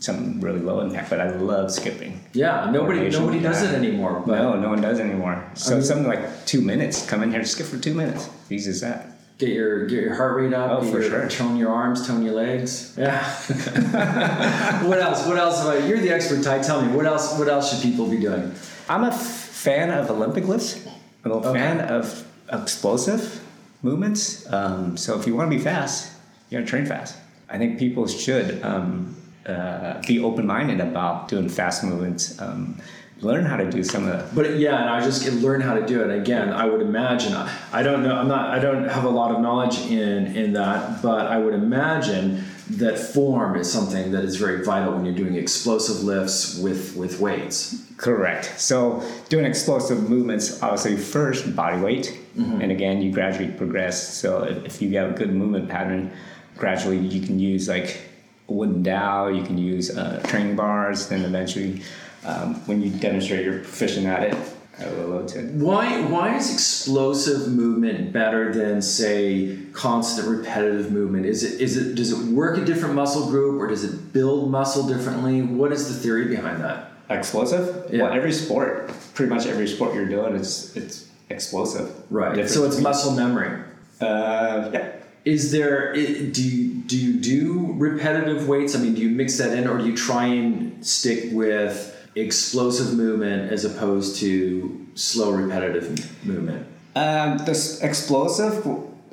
Something 0.00 0.40
really 0.40 0.58
low 0.60 0.80
impact, 0.80 1.08
but 1.10 1.20
I 1.20 1.30
love 1.36 1.70
skipping. 1.70 2.20
Yeah. 2.32 2.70
Nobody. 2.70 2.98
Coordination, 3.00 3.20
Nobody 3.20 3.40
does 3.40 3.62
yeah. 3.62 3.70
it 3.70 3.74
anymore. 3.74 4.22
But 4.26 4.36
no, 4.38 4.58
no 4.58 4.70
one 4.70 4.80
does 4.80 4.98
anymore. 4.98 5.44
So 5.54 5.74
mean- 5.74 5.84
something 5.84 6.06
like 6.06 6.46
two 6.46 6.62
minutes. 6.62 7.06
Come 7.06 7.22
in 7.22 7.30
here, 7.30 7.44
skip 7.44 7.66
for 7.66 7.78
two 7.78 7.94
minutes. 7.94 8.28
Easy 8.50 8.70
as 8.70 8.80
that. 8.80 9.07
Get 9.38 9.50
your 9.50 9.86
get 9.86 10.02
your 10.02 10.16
heart 10.16 10.34
rate 10.36 10.52
up. 10.52 10.70
Oh, 10.70 10.82
for 10.82 11.00
your, 11.00 11.10
sure. 11.10 11.28
Tone 11.28 11.56
your 11.56 11.70
arms, 11.72 12.04
tone 12.04 12.24
your 12.24 12.34
legs. 12.34 12.94
Yeah. 12.98 13.22
what 14.84 14.98
else? 15.00 15.26
What 15.28 15.38
else? 15.38 15.62
About, 15.62 15.88
you're 15.88 16.00
the 16.00 16.10
expert, 16.10 16.42
Ty. 16.42 16.60
Tell 16.60 16.82
me 16.82 16.94
what 16.94 17.06
else. 17.06 17.38
What 17.38 17.46
else 17.48 17.72
should 17.72 17.80
people 17.80 18.08
be 18.08 18.18
doing? 18.18 18.52
I'm 18.88 19.04
a 19.04 19.08
f- 19.08 19.20
fan 19.26 19.90
of 19.90 20.10
Olympic 20.10 20.48
lifts. 20.48 20.84
I'm 21.24 21.30
a 21.30 21.34
Okay. 21.36 21.52
fan 21.52 21.80
of 21.82 22.26
explosive 22.52 23.40
movements. 23.82 24.50
Um, 24.52 24.96
so 24.96 25.16
if 25.20 25.24
you 25.26 25.36
want 25.36 25.50
to 25.52 25.56
be 25.56 25.62
fast, 25.62 26.12
you 26.50 26.58
got 26.58 26.64
to 26.64 26.70
train 26.70 26.84
fast. 26.86 27.16
I 27.48 27.58
think 27.58 27.78
people 27.78 28.08
should 28.08 28.60
um, 28.64 29.14
uh, 29.46 30.00
be 30.04 30.18
open-minded 30.18 30.80
about 30.80 31.28
doing 31.28 31.48
fast 31.48 31.84
movements. 31.84 32.40
Um, 32.40 32.80
learn 33.20 33.44
how 33.44 33.56
to 33.56 33.70
do 33.70 33.82
some 33.82 34.06
of 34.06 34.12
that. 34.12 34.34
But 34.34 34.58
yeah, 34.58 34.80
and 34.80 34.90
I 34.90 35.00
just 35.00 35.26
learn 35.32 35.60
how 35.60 35.74
to 35.74 35.84
do 35.84 36.02
it. 36.02 36.16
Again, 36.16 36.50
I 36.50 36.66
would 36.66 36.80
imagine 36.80 37.34
I 37.72 37.82
don't 37.82 38.02
know. 38.02 38.14
I'm 38.14 38.28
not. 38.28 38.50
I 38.50 38.58
don't 38.58 38.88
have 38.88 39.04
a 39.04 39.10
lot 39.10 39.34
of 39.34 39.40
knowledge 39.40 39.78
in 39.90 40.36
in 40.36 40.52
that, 40.54 41.02
but 41.02 41.26
I 41.26 41.38
would 41.38 41.54
imagine 41.54 42.44
that 42.70 42.98
form 42.98 43.56
is 43.56 43.70
something 43.70 44.12
that 44.12 44.24
is 44.24 44.36
very 44.36 44.62
vital 44.62 44.92
when 44.92 45.04
you're 45.04 45.14
doing 45.14 45.36
explosive 45.36 46.04
lifts 46.04 46.58
with 46.58 46.96
with 46.96 47.20
weights. 47.20 47.84
Correct. 47.96 48.60
So 48.60 49.02
doing 49.28 49.44
explosive 49.44 50.08
movements, 50.08 50.62
obviously 50.62 50.96
first 50.96 51.56
body 51.56 51.80
weight, 51.80 52.18
mm-hmm. 52.36 52.60
and 52.60 52.70
again 52.70 53.02
you 53.02 53.10
gradually 53.10 53.50
progress. 53.50 54.16
So 54.16 54.44
if, 54.44 54.64
if 54.64 54.82
you 54.82 54.96
have 54.98 55.10
a 55.10 55.14
good 55.14 55.32
movement 55.32 55.68
pattern, 55.68 56.12
gradually 56.56 56.98
you 56.98 57.26
can 57.26 57.38
use 57.38 57.68
like 57.68 58.07
wooden 58.48 58.82
dowel, 58.82 59.34
you 59.34 59.44
can 59.44 59.58
use 59.58 59.96
uh, 59.96 60.20
training 60.26 60.56
bars, 60.56 61.08
then 61.08 61.24
eventually 61.24 61.82
um, 62.24 62.54
when 62.66 62.82
you 62.82 62.90
demonstrate 62.90 63.44
you're 63.44 63.60
proficient 63.60 64.06
at 64.06 64.24
it, 64.24 64.36
I 64.80 64.88
will 64.90 65.08
load 65.08 65.28
to. 65.28 65.42
Why 65.42 66.02
why 66.02 66.36
is 66.36 66.52
explosive 66.52 67.48
movement 67.52 68.12
better 68.12 68.52
than 68.52 68.80
say 68.80 69.58
constant 69.72 70.28
repetitive 70.28 70.92
movement? 70.92 71.26
Is 71.26 71.42
it 71.42 71.60
is 71.60 71.76
it 71.76 71.94
does 71.94 72.12
it 72.12 72.32
work 72.32 72.58
a 72.58 72.64
different 72.64 72.94
muscle 72.94 73.28
group 73.28 73.60
or 73.60 73.66
does 73.66 73.84
it 73.84 74.12
build 74.12 74.50
muscle 74.50 74.86
differently? 74.86 75.42
What 75.42 75.72
is 75.72 75.88
the 75.88 76.00
theory 76.00 76.26
behind 76.26 76.62
that? 76.62 76.92
Explosive? 77.10 77.92
Yeah. 77.92 78.04
Well, 78.04 78.12
every 78.12 78.32
sport, 78.32 78.92
pretty 79.14 79.34
much 79.34 79.46
every 79.46 79.66
sport 79.66 79.94
you're 79.94 80.08
doing, 80.08 80.36
it's 80.36 80.76
it's 80.76 81.08
explosive. 81.28 81.90
Right. 82.10 82.48
So 82.48 82.64
it's 82.64 82.80
muscle 82.80 83.12
memory. 83.12 83.62
Uh, 84.00 84.70
yeah. 84.72 84.92
Is 85.24 85.52
there 85.52 85.92
do 85.94 86.00
you, 86.42 86.74
do 86.82 86.96
you 86.96 87.20
do 87.20 87.72
repetitive 87.74 88.48
weights? 88.48 88.74
I 88.74 88.78
mean, 88.78 88.94
do 88.94 89.02
you 89.02 89.10
mix 89.10 89.38
that 89.38 89.56
in, 89.56 89.66
or 89.68 89.78
do 89.78 89.86
you 89.86 89.96
try 89.96 90.26
and 90.26 90.84
stick 90.86 91.30
with 91.32 91.94
explosive 92.14 92.94
movement 92.96 93.52
as 93.52 93.64
opposed 93.64 94.16
to 94.20 94.86
slow 94.94 95.30
repetitive 95.32 96.24
movement? 96.24 96.66
Um, 96.96 97.38
this 97.38 97.80
explosive, 97.82 98.66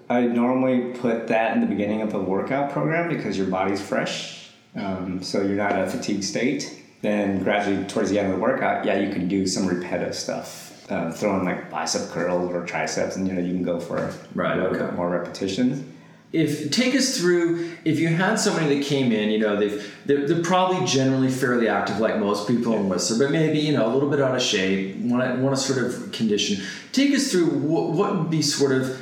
I 0.10 0.22
normally 0.22 0.94
put 0.98 1.28
that 1.28 1.54
in 1.56 1.62
the 1.62 1.68
beginning 1.68 2.02
of 2.02 2.14
a 2.14 2.20
workout 2.20 2.72
program 2.72 3.10
because 3.10 3.38
your 3.38 3.48
body's 3.48 3.82
fresh, 3.82 4.50
um, 4.76 5.22
so 5.22 5.42
you're 5.42 5.56
not 5.56 5.74
in 5.74 5.80
a 5.80 5.90
fatigue 5.90 6.24
state. 6.24 6.82
Then 7.02 7.44
gradually 7.44 7.86
towards 7.86 8.10
the 8.10 8.18
end 8.18 8.32
of 8.32 8.36
the 8.38 8.42
workout, 8.42 8.86
yeah, 8.86 8.98
you 8.98 9.12
can 9.14 9.28
do 9.28 9.46
some 9.46 9.68
repetitive 9.68 10.16
stuff, 10.16 10.90
uh, 10.90 11.12
throwing 11.12 11.46
like 11.46 11.70
bicep 11.70 12.10
curls 12.10 12.52
or 12.52 12.66
triceps, 12.66 13.16
and 13.16 13.28
you 13.28 13.34
know 13.34 13.42
you 13.42 13.54
can 13.54 13.64
go 13.64 13.80
for 13.80 14.12
Right, 14.34 14.58
a 14.58 14.62
little 14.62 14.76
okay. 14.76 14.86
bit 14.86 14.96
more 14.96 15.10
repetition. 15.10 15.92
If 16.36 16.70
take 16.70 16.96
us 16.96 17.18
through, 17.18 17.72
if 17.86 17.98
you 18.00 18.10
had 18.10 18.36
somebody 18.36 18.78
that 18.78 18.86
came 18.86 19.12
in, 19.12 19.30
you 19.30 19.40
know, 19.40 19.58
they've 19.58 19.96
they're, 20.06 20.28
they're 20.28 20.44
probably 20.44 20.86
generally 20.86 21.30
fairly 21.30 21.70
active, 21.70 22.00
like 22.00 22.18
most 22.20 22.48
people 22.48 22.74
in 22.74 22.90
Whistler, 22.90 23.26
but 23.26 23.32
maybe 23.32 23.60
you 23.60 23.72
know 23.72 23.88
a 23.88 23.92
little 23.94 24.10
bit 24.10 24.20
out 24.20 24.36
of 24.36 24.42
shape, 24.42 24.98
want 24.98 25.24
to 25.24 25.42
want 25.42 25.56
to 25.56 25.62
sort 25.62 25.86
of 25.86 26.12
condition. 26.12 26.64
Take 26.92 27.14
us 27.14 27.32
through 27.32 27.48
what, 27.48 27.92
what 27.92 28.18
would 28.18 28.30
be 28.30 28.42
sort 28.42 28.74
of 28.74 29.02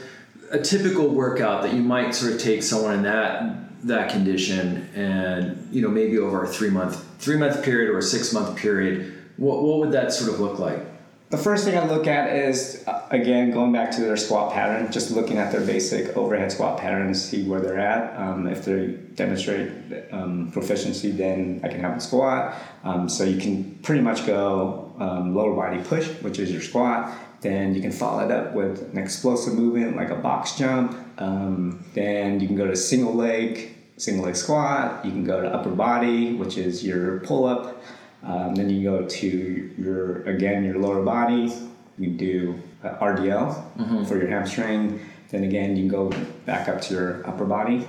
a 0.51 0.59
typical 0.59 1.09
workout 1.09 1.63
that 1.63 1.73
you 1.73 1.81
might 1.81 2.13
sort 2.13 2.33
of 2.33 2.39
take 2.39 2.61
someone 2.61 2.93
in 2.93 3.03
that 3.03 3.57
that 3.87 4.11
condition, 4.11 4.87
and 4.93 5.73
you 5.73 5.81
know 5.81 5.89
maybe 5.89 6.19
over 6.19 6.43
a 6.43 6.47
three 6.47 6.69
month 6.69 7.03
three 7.17 7.37
month 7.37 7.63
period 7.63 7.89
or 7.89 7.97
a 7.97 8.01
six 8.03 8.31
month 8.31 8.55
period. 8.57 9.11
What 9.37 9.63
what 9.63 9.79
would 9.79 9.91
that 9.93 10.13
sort 10.13 10.31
of 10.31 10.39
look 10.39 10.59
like? 10.59 10.92
The 11.33 11.39
first 11.39 11.65
thing 11.65 11.75
I 11.75 11.83
look 11.87 12.05
at 12.05 12.31
is, 12.35 12.83
uh, 12.85 13.07
again, 13.09 13.49
going 13.49 13.71
back 13.71 13.89
to 13.93 14.01
their 14.01 14.17
squat 14.17 14.53
pattern, 14.53 14.91
just 14.91 15.09
looking 15.09 15.39
at 15.39 15.51
their 15.51 15.65
basic 15.65 16.15
overhead 16.15 16.51
squat 16.51 16.77
pattern, 16.77 17.11
see 17.15 17.41
where 17.49 17.59
they're 17.59 17.79
at. 17.79 18.15
Um, 18.19 18.45
if 18.45 18.65
they 18.65 18.89
demonstrate 19.15 19.71
um, 20.11 20.51
proficiency, 20.51 21.09
then 21.09 21.59
I 21.63 21.69
can 21.69 21.79
have 21.79 21.93
them 21.93 21.99
squat. 22.01 22.53
Um, 22.83 23.09
so 23.09 23.23
you 23.23 23.41
can 23.41 23.79
pretty 23.81 24.01
much 24.01 24.27
go 24.27 24.93
um, 24.99 25.33
lower 25.33 25.55
body 25.55 25.81
push, 25.81 26.07
which 26.21 26.37
is 26.37 26.51
your 26.51 26.61
squat. 26.61 27.11
Then 27.41 27.73
you 27.73 27.81
can 27.81 27.91
follow 27.91 28.23
it 28.23 28.29
up 28.29 28.53
with 28.53 28.91
an 28.91 28.99
explosive 28.99 29.55
movement 29.55 29.95
like 29.95 30.11
a 30.11 30.15
box 30.15 30.55
jump. 30.55 30.95
Um, 31.17 31.83
then 31.95 32.41
you 32.41 32.45
can 32.45 32.55
go 32.55 32.67
to 32.67 32.75
single 32.75 33.15
leg, 33.15 33.75
single 33.97 34.25
leg 34.25 34.35
squat. 34.35 35.03
You 35.03 35.09
can 35.09 35.23
go 35.23 35.41
to 35.41 35.47
upper 35.47 35.71
body, 35.71 36.35
which 36.35 36.59
is 36.59 36.85
your 36.85 37.21
pull 37.21 37.45
up. 37.45 37.81
Um, 38.23 38.55
then 38.55 38.69
you 38.69 38.89
go 38.89 39.05
to 39.05 39.73
your 39.77 40.23
again 40.23 40.63
your 40.63 40.79
lower 40.79 41.03
body. 41.03 41.53
You 41.97 42.09
do 42.09 42.59
uh, 42.83 42.95
RDL 42.95 44.07
for 44.07 44.17
your 44.17 44.27
hamstring. 44.27 44.99
Then 45.29 45.43
again, 45.43 45.75
you 45.75 45.89
go 45.89 46.11
back 46.45 46.69
up 46.69 46.81
to 46.81 46.93
your 46.93 47.27
upper 47.27 47.45
body. 47.45 47.87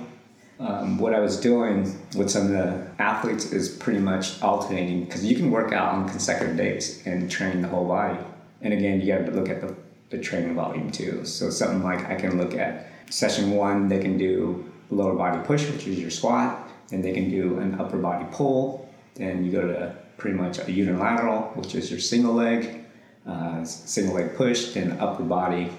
Um, 0.59 0.97
what 0.97 1.13
I 1.13 1.19
was 1.19 1.39
doing 1.39 1.83
with 2.15 2.29
some 2.29 2.43
of 2.43 2.49
the 2.49 2.87
athletes 2.97 3.51
is 3.51 3.69
pretty 3.69 3.99
much 3.99 4.41
alternating 4.41 5.03
because 5.03 5.25
you 5.25 5.35
can 5.35 5.51
work 5.51 5.73
out 5.73 5.93
on 5.93 6.07
consecutive 6.07 6.55
days 6.55 7.05
and 7.05 7.29
train 7.29 7.61
the 7.61 7.67
whole 7.67 7.87
body. 7.87 8.17
And 8.61 8.73
again, 8.73 9.01
you 9.01 9.07
got 9.07 9.25
to 9.25 9.31
look 9.31 9.49
at 9.49 9.61
the, 9.61 9.75
the 10.09 10.17
training 10.17 10.55
volume 10.55 10.91
too. 10.91 11.25
So 11.25 11.49
something 11.49 11.83
like 11.83 12.05
I 12.05 12.15
can 12.15 12.37
look 12.37 12.55
at 12.55 12.87
session 13.09 13.51
one, 13.51 13.89
they 13.89 13.99
can 13.99 14.17
do 14.17 14.71
lower 14.89 15.13
body 15.13 15.45
push, 15.45 15.69
which 15.69 15.87
is 15.87 15.99
your 15.99 16.09
squat, 16.09 16.69
and 16.91 17.03
they 17.03 17.11
can 17.11 17.29
do 17.29 17.59
an 17.59 17.79
upper 17.79 17.97
body 17.97 18.25
pull. 18.31 18.89
Then 19.15 19.43
you 19.43 19.51
go 19.51 19.61
to 19.61 19.95
pretty 20.17 20.37
much 20.37 20.59
a 20.59 20.71
unilateral, 20.71 21.41
which 21.55 21.75
is 21.75 21.89
your 21.91 21.99
single 21.99 22.33
leg, 22.33 22.85
uh, 23.25 23.63
single 23.63 24.15
leg 24.15 24.35
push, 24.35 24.73
then 24.73 24.99
upper 24.99 25.23
body 25.23 25.71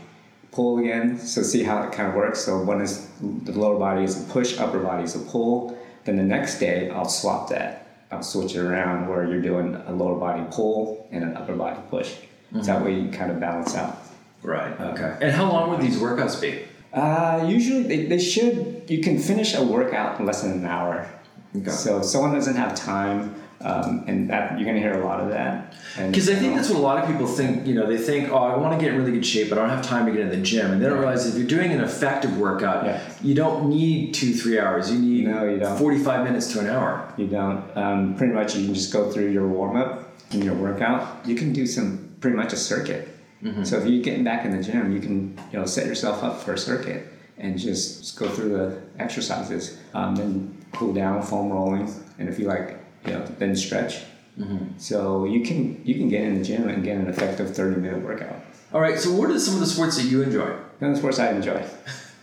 pull 0.53 0.79
again. 0.79 1.19
So 1.19 1.43
see 1.43 1.63
how 1.63 1.83
it 1.83 1.93
kind 1.93 2.09
of 2.09 2.15
works. 2.15 2.41
So 2.41 2.63
one 2.63 2.81
is 2.81 3.09
the 3.21 3.53
lower 3.53 3.79
body 3.79 4.05
is 4.05 4.21
a 4.21 4.33
push, 4.33 4.59
upper 4.59 4.81
body 4.81 5.05
is 5.05 5.15
a 5.15 5.21
pull. 5.21 5.79
Then 6.05 6.17
the 6.17 6.23
next 6.23 6.59
day 6.59 6.91
I'll 6.91 7.09
swap 7.09 7.49
that. 7.51 7.87
I'll 8.11 8.23
switch 8.23 8.55
it 8.55 8.61
around 8.61 9.09
where 9.09 9.29
you're 9.29 9.43
doing 9.43 9.75
a 9.75 9.93
lower 9.93 10.19
body 10.19 10.45
pull 10.51 11.09
and 11.11 11.25
an 11.25 11.37
upper 11.37 11.55
body 11.55 11.81
push. 11.91 12.15
So 12.53 12.63
that 12.63 12.85
way 12.85 12.99
you 12.99 13.11
kind 13.11 13.31
of 13.31 13.41
balance 13.41 13.75
out. 13.75 13.99
Right. 14.43 14.81
Okay. 14.81 15.19
And 15.21 15.33
how 15.33 15.51
long 15.51 15.71
would 15.71 15.81
these 15.81 15.99
workouts 15.99 16.41
be? 16.41 16.63
Uh, 16.93 17.45
usually 17.47 17.83
they, 17.83 18.07
they 18.07 18.19
should, 18.19 18.85
you 18.89 19.03
can 19.03 19.19
finish 19.19 19.55
a 19.55 19.63
workout 19.63 20.21
in 20.21 20.25
less 20.25 20.43
than 20.43 20.53
an 20.53 20.65
hour. 20.65 21.11
Okay. 21.55 21.71
So 21.71 21.99
if 21.99 22.05
someone 22.05 22.33
doesn't 22.33 22.55
have 22.55 22.75
time, 22.75 23.35
um, 23.63 24.05
and 24.07 24.29
that 24.31 24.53
you're 24.59 24.65
going 24.65 24.77
to 24.77 24.83
hear 24.83 25.01
a 25.01 25.05
lot 25.05 25.21
of 25.21 25.31
that. 25.31 25.75
Because 25.97 26.29
I 26.29 26.35
think 26.35 26.55
that's 26.55 26.69
what 26.69 26.79
a 26.79 26.83
lot 26.83 27.03
of 27.03 27.09
people 27.11 27.27
think. 27.27 27.67
You 27.67 27.75
know, 27.75 27.87
they 27.87 27.97
think, 27.97 28.31
"Oh, 28.31 28.37
I 28.37 28.57
want 28.57 28.79
to 28.79 28.85
get 28.85 28.93
in 28.95 29.01
really 29.01 29.13
good 29.13 29.25
shape, 29.27 29.49
but 29.49 29.59
I 29.59 29.63
don't 29.63 29.71
have 29.71 29.85
time 29.85 30.05
to 30.07 30.13
get 30.13 30.21
in 30.21 30.29
the 30.29 30.37
gym." 30.37 30.71
And 30.73 30.83
they 30.83 30.87
don't 30.89 30.99
realize 30.99 31.27
if 31.27 31.37
you're 31.39 31.47
doing 31.49 31.73
an 31.73 31.81
effective 31.81 32.37
workout, 32.39 32.85
Yeah. 32.85 33.01
you 33.23 33.35
don't 33.35 33.69
need 33.71 34.13
two, 34.15 34.35
three 34.35 34.59
hours. 34.59 34.93
You 34.93 34.99
need 34.99 35.27
No, 35.27 35.45
you 35.49 35.59
don't. 35.59 35.79
forty-five 35.79 36.25
minutes 36.25 36.53
to 36.53 36.61
an 36.61 36.67
hour. 36.67 37.13
You 37.17 37.27
don't. 37.29 37.65
Um, 37.77 38.15
pretty 38.17 38.35
much, 38.35 38.55
you 38.57 38.67
can 38.67 38.75
just 38.75 38.93
go 38.93 39.11
through 39.11 39.31
your 39.31 39.49
warm 39.49 39.77
up 39.77 40.13
and 40.33 40.45
your 40.45 40.55
workout. 40.55 41.25
You 41.25 41.35
can 41.35 41.53
do 41.53 41.67
some 41.67 42.11
pretty 42.21 42.37
much 42.37 42.53
a 42.53 42.57
circuit. 42.57 43.09
Mm-hmm. 43.43 43.65
So 43.65 43.79
if 43.79 43.87
you're 43.87 44.03
getting 44.03 44.25
back 44.25 44.45
in 44.45 44.57
the 44.57 44.63
gym, 44.63 44.93
you 44.93 45.01
can 45.01 45.39
you 45.53 45.59
know 45.59 45.65
set 45.67 45.87
yourself 45.87 46.23
up 46.23 46.41
for 46.43 46.53
a 46.55 46.59
circuit 46.59 47.07
and 47.39 47.59
just, 47.59 48.01
just 48.01 48.19
go 48.19 48.29
through 48.29 48.49
the 48.51 48.79
exercises. 48.99 49.79
Um, 49.95 50.15
then 50.17 50.65
cool 50.73 50.93
down, 50.93 51.23
foam 51.23 51.51
rolling, 51.51 51.91
and 52.19 52.29
if 52.29 52.39
you 52.39 52.47
like, 52.47 52.79
you 53.07 53.13
know, 53.15 53.25
then 53.39 53.57
stretch. 53.57 54.03
Mm-hmm. 54.39 54.79
So 54.79 55.25
you 55.25 55.45
can 55.45 55.81
you 55.85 55.95
can 55.95 56.09
get 56.09 56.23
in 56.23 56.39
the 56.39 56.45
gym 56.45 56.69
and 56.69 56.85
get 56.85 56.99
an 56.99 57.09
effective 57.09 57.55
30 57.55 57.81
minute 57.81 58.03
workout. 58.03 58.37
All 58.73 58.81
right. 58.81 58.99
So, 58.99 59.13
what 59.13 59.31
are 59.31 59.39
some 59.39 59.55
of 59.55 59.61
the 59.61 59.67
sports 59.67 59.97
that 59.97 60.05
you 60.05 60.23
enjoy? 60.23 60.55
And 60.81 60.95
the 60.95 60.99
sports 60.99 61.19
I 61.19 61.31
enjoy. 61.31 61.65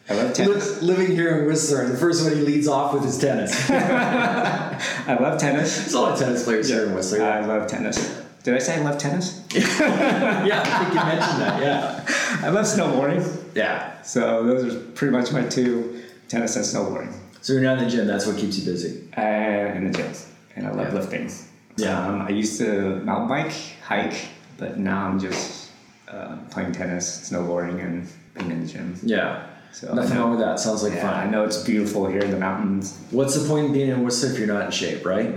I 0.10 0.14
love 0.14 0.34
tennis. 0.36 0.82
Living 0.82 1.16
here 1.16 1.40
in 1.40 1.48
Whistler, 1.48 1.88
the 1.88 1.98
first 1.98 2.24
one 2.24 2.36
he 2.36 2.42
leads 2.42 2.68
off 2.68 2.94
with 2.94 3.06
is 3.06 3.18
tennis. 3.18 3.70
I 3.72 5.18
love 5.20 5.40
tennis. 5.40 5.78
There's 5.78 5.94
a 5.94 6.00
lot 6.00 6.14
of 6.14 6.20
tennis 6.20 6.44
players 6.44 6.70
here 6.70 6.86
in 6.86 6.94
Whistler. 6.94 7.24
I 7.24 7.46
love 7.46 7.68
tennis. 7.68 8.22
Did 8.44 8.56
I 8.56 8.60
say 8.60 8.76
I 8.76 8.84
love 8.84 8.98
tennis? 8.98 9.46
yeah, 9.56 10.62
I 10.64 10.84
think 10.84 10.90
you 10.90 11.06
mentioned 11.06 11.42
that. 11.42 11.62
Yeah. 11.62 12.06
I 12.46 12.50
love 12.50 12.66
snowboarding. 12.66 13.56
Yeah. 13.56 14.02
So 14.02 14.46
those 14.46 14.76
are 14.76 14.80
pretty 14.92 15.14
much 15.14 15.32
my 15.32 15.48
two: 15.48 16.04
tennis 16.28 16.58
and 16.58 16.66
snowboarding. 16.66 17.18
So 17.42 17.54
you're 17.54 17.62
not 17.62 17.78
in 17.78 17.86
the 17.86 17.90
gym. 17.90 18.06
That's 18.06 18.26
what 18.26 18.38
keeps 18.38 18.60
you 18.60 18.66
busy. 18.66 19.08
And 19.14 19.78
in 19.78 19.92
the 19.92 19.98
gym, 19.98 20.14
and 20.56 20.68
I 20.68 20.72
love 20.72 20.88
Yeah. 20.94 21.00
lifting. 21.00 21.30
Yeah. 21.78 22.08
Um, 22.08 22.22
I 22.22 22.30
used 22.30 22.58
to 22.60 22.98
mountain 23.04 23.28
bike, 23.28 23.54
hike, 23.84 24.28
but 24.58 24.78
now 24.78 25.08
I'm 25.08 25.20
just 25.20 25.72
uh, 26.08 26.36
playing 26.52 26.72
tennis, 26.74 27.30
snowboarding, 27.32 27.84
and 27.84 28.08
being 28.36 28.52
in 28.52 28.62
the 28.66 28.68
gym. 28.72 28.96
Yeah. 29.04 29.48
So 29.72 29.92
Nothing 29.96 30.18
wrong 30.20 30.30
with 30.32 30.40
that. 30.42 30.60
Sounds 30.60 30.84
like 30.84 30.94
Yeah, 30.94 31.12
I 31.12 31.26
know 31.28 31.44
it's 31.46 31.58
beautiful 31.64 32.06
here 32.06 32.22
in 32.22 32.30
the 32.30 32.38
mountains. 32.38 33.00
What's 33.10 33.34
the 33.36 33.48
point 33.48 33.66
in 33.68 33.74
being 33.74 33.90
in 33.90 34.04
Whistler 34.04 34.30
if 34.32 34.38
you're 34.38 34.48
not 34.48 34.66
in 34.66 34.72
shape, 34.72 35.04
right? 35.04 35.34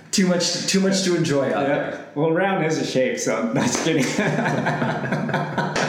too 0.10 0.26
much. 0.26 0.66
Too 0.66 0.80
much 0.80 1.04
to 1.04 1.14
enjoy 1.14 1.46
out 1.54 1.66
there. 1.68 1.90
Yeah. 1.92 2.00
Well, 2.16 2.32
round 2.32 2.64
is 2.66 2.78
a 2.78 2.84
shape, 2.84 3.18
so 3.20 3.36
I'm 3.36 3.54
not 3.54 3.70
kidding. 3.84 4.02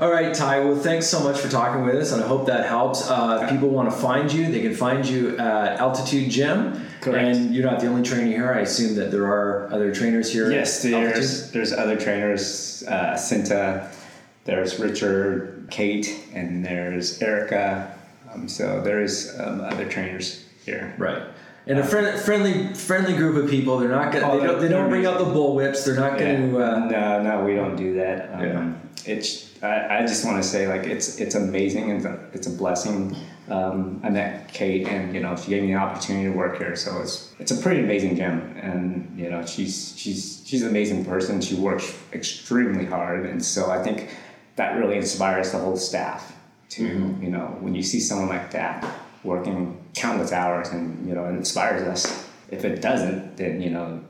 All 0.00 0.10
right, 0.10 0.34
Ty. 0.34 0.60
Well, 0.60 0.76
thanks 0.78 1.06
so 1.06 1.22
much 1.22 1.38
for 1.38 1.50
talking 1.50 1.84
with 1.84 1.96
us, 1.96 2.12
and 2.12 2.24
I 2.24 2.26
hope 2.26 2.46
that 2.46 2.66
helps. 2.66 3.10
Uh, 3.10 3.40
if 3.42 3.50
people 3.50 3.68
want 3.68 3.90
to 3.90 3.94
find 3.94 4.32
you, 4.32 4.50
they 4.50 4.62
can 4.62 4.74
find 4.74 5.06
you 5.06 5.36
at 5.36 5.78
Altitude 5.78 6.30
Gym. 6.30 6.86
Correct. 7.02 7.36
And 7.36 7.54
you're 7.54 7.70
not 7.70 7.80
the 7.80 7.86
only 7.86 8.02
trainer 8.02 8.26
here. 8.26 8.50
I 8.50 8.60
assume 8.60 8.94
that 8.94 9.10
there 9.10 9.26
are 9.26 9.68
other 9.70 9.94
trainers 9.94 10.32
here. 10.32 10.50
Yes, 10.50 10.82
there's 10.82 11.50
there's 11.52 11.72
other 11.74 11.96
trainers. 12.00 12.82
Uh, 12.88 13.12
Cinta, 13.14 13.92
there's 14.46 14.78
Richard, 14.78 15.66
Kate, 15.70 16.08
and 16.32 16.64
there's 16.64 17.20
Erica. 17.20 17.94
Um, 18.32 18.48
so 18.48 18.80
there's 18.80 19.38
um, 19.38 19.60
other 19.60 19.86
trainers 19.86 20.46
here. 20.64 20.94
Right. 20.96 21.22
And 21.66 21.78
a 21.78 21.84
friend, 21.86 22.18
friendly, 22.18 22.72
friendly 22.72 23.14
group 23.14 23.36
of 23.36 23.50
people. 23.50 23.76
They're 23.78 23.90
not 23.90 24.12
gonna. 24.14 24.30
Oh, 24.30 24.40
they, 24.40 24.46
don't, 24.46 24.60
they 24.62 24.68
don't 24.68 24.88
bring 24.88 25.04
out 25.04 25.18
the 25.18 25.26
bull 25.26 25.54
whips. 25.54 25.84
They're 25.84 25.94
not 25.94 26.18
Yeah. 26.18 26.36
going 26.36 26.52
to. 26.52 26.58
Uh, 26.62 26.78
no, 26.86 27.22
no, 27.22 27.44
we 27.44 27.54
don't 27.54 27.76
do 27.76 27.94
that. 27.96 28.32
Um, 28.34 28.40
Yeah. 28.40 28.72
It's 29.06 29.50
I, 29.62 29.98
I 29.98 30.06
just 30.06 30.24
want 30.24 30.42
to 30.42 30.48
say 30.48 30.68
like 30.68 30.86
it's 30.86 31.18
it's 31.20 31.34
amazing 31.34 31.90
and 31.90 31.98
it's 31.98 32.06
a, 32.06 32.28
it's 32.32 32.46
a 32.46 32.50
blessing. 32.50 33.16
Um, 33.48 34.00
I 34.04 34.10
met 34.10 34.52
Kate 34.52 34.86
and 34.86 35.14
you 35.14 35.20
know 35.20 35.36
she 35.36 35.50
gave 35.50 35.62
me 35.62 35.72
the 35.72 35.78
opportunity 35.78 36.30
to 36.30 36.36
work 36.36 36.58
here, 36.58 36.76
so 36.76 37.00
it's 37.00 37.34
it's 37.38 37.50
a 37.50 37.56
pretty 37.60 37.80
amazing 37.80 38.16
gym 38.16 38.56
and 38.62 39.18
you 39.18 39.30
know 39.30 39.44
she's 39.44 39.94
she's 39.96 40.42
she's 40.46 40.62
an 40.62 40.68
amazing 40.68 41.04
person. 41.04 41.40
She 41.40 41.54
works 41.54 41.96
extremely 42.12 42.86
hard, 42.86 43.26
and 43.26 43.44
so 43.44 43.70
I 43.70 43.82
think 43.82 44.08
that 44.56 44.78
really 44.78 44.96
inspires 44.96 45.52
the 45.52 45.58
whole 45.58 45.76
staff 45.76 46.36
to 46.70 46.84
you 46.84 47.30
know 47.30 47.56
when 47.60 47.74
you 47.74 47.82
see 47.82 48.00
someone 48.00 48.28
like 48.28 48.50
that 48.52 48.84
working 49.24 49.76
countless 49.94 50.32
hours 50.32 50.68
and 50.68 51.06
you 51.06 51.14
know 51.14 51.24
it 51.26 51.30
inspires 51.30 51.82
us. 51.82 52.28
If 52.50 52.64
it 52.64 52.80
doesn't, 52.80 53.36
then 53.36 53.60
you 53.60 53.70
know 53.70 54.00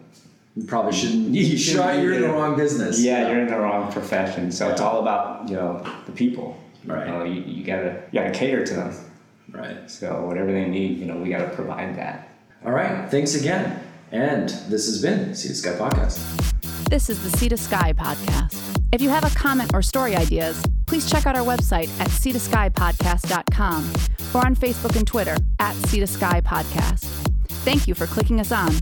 you 0.57 0.65
probably 0.65 0.93
mm. 0.93 1.01
shouldn't. 1.01 1.29
You 1.29 1.43
You 1.43 1.59
shouldn't 1.59 1.91
should, 1.91 1.97
be 1.97 2.03
you're 2.03 2.13
in 2.15 2.23
the 2.23 2.29
wrong 2.29 2.57
business. 2.57 3.01
yeah, 3.01 3.29
you're 3.29 3.41
in 3.41 3.49
the 3.49 3.59
wrong 3.59 3.93
profession. 3.93 4.51
So 4.51 4.69
it's 4.71 4.81
all 4.81 5.01
about 5.01 5.49
you 5.49 5.57
know 5.57 5.85
the 6.07 6.13
people. 6.13 6.57
Right. 6.85 7.07
You, 7.07 7.13
know, 7.13 7.25
you, 7.25 7.43
you 7.43 7.65
gotta 7.65 8.03
you 8.11 8.21
gotta 8.21 8.33
cater 8.33 8.65
to 8.65 8.75
them. 8.75 8.95
Right. 9.51 9.91
So 9.91 10.27
whatever 10.27 10.53
they 10.53 10.67
need, 10.67 10.99
you 10.99 11.07
know, 11.07 11.17
we 11.17 11.31
gotta 11.31 11.51
provide 11.51 11.97
that. 11.97 12.29
All 12.65 12.73
right. 12.73 13.11
Thanks 13.11 13.35
again. 13.35 13.83
And 14.13 14.49
this 14.69 14.87
has 14.87 15.01
been 15.01 15.35
Sea 15.35 15.49
to 15.49 15.55
Sky 15.55 15.71
Podcast. 15.71 16.21
This 16.89 17.09
is 17.09 17.23
the 17.23 17.37
Sea 17.39 17.49
to 17.51 17.57
Sky 17.57 17.93
podcast. 17.93 18.59
If 18.93 19.01
you 19.01 19.09
have 19.11 19.25
a 19.25 19.31
comment 19.39 19.71
or 19.73 19.83
story 19.83 20.17
ideas, 20.17 20.61
please 20.87 21.09
check 21.09 21.27
out 21.27 21.37
our 21.37 21.45
website 21.45 21.89
at 22.01 22.09
seatoskypodcast.com 22.09 23.93
or 24.35 24.45
on 24.45 24.57
Facebook 24.57 24.97
and 24.97 25.07
Twitter 25.07 25.37
at 25.61 25.77
Sea 25.87 26.01
to 26.01 26.07
Sky 26.09 26.41
Podcast. 26.41 27.05
Thank 27.63 27.87
you 27.87 27.95
for 27.95 28.07
clicking 28.07 28.41
us 28.41 28.51
on. 28.51 28.73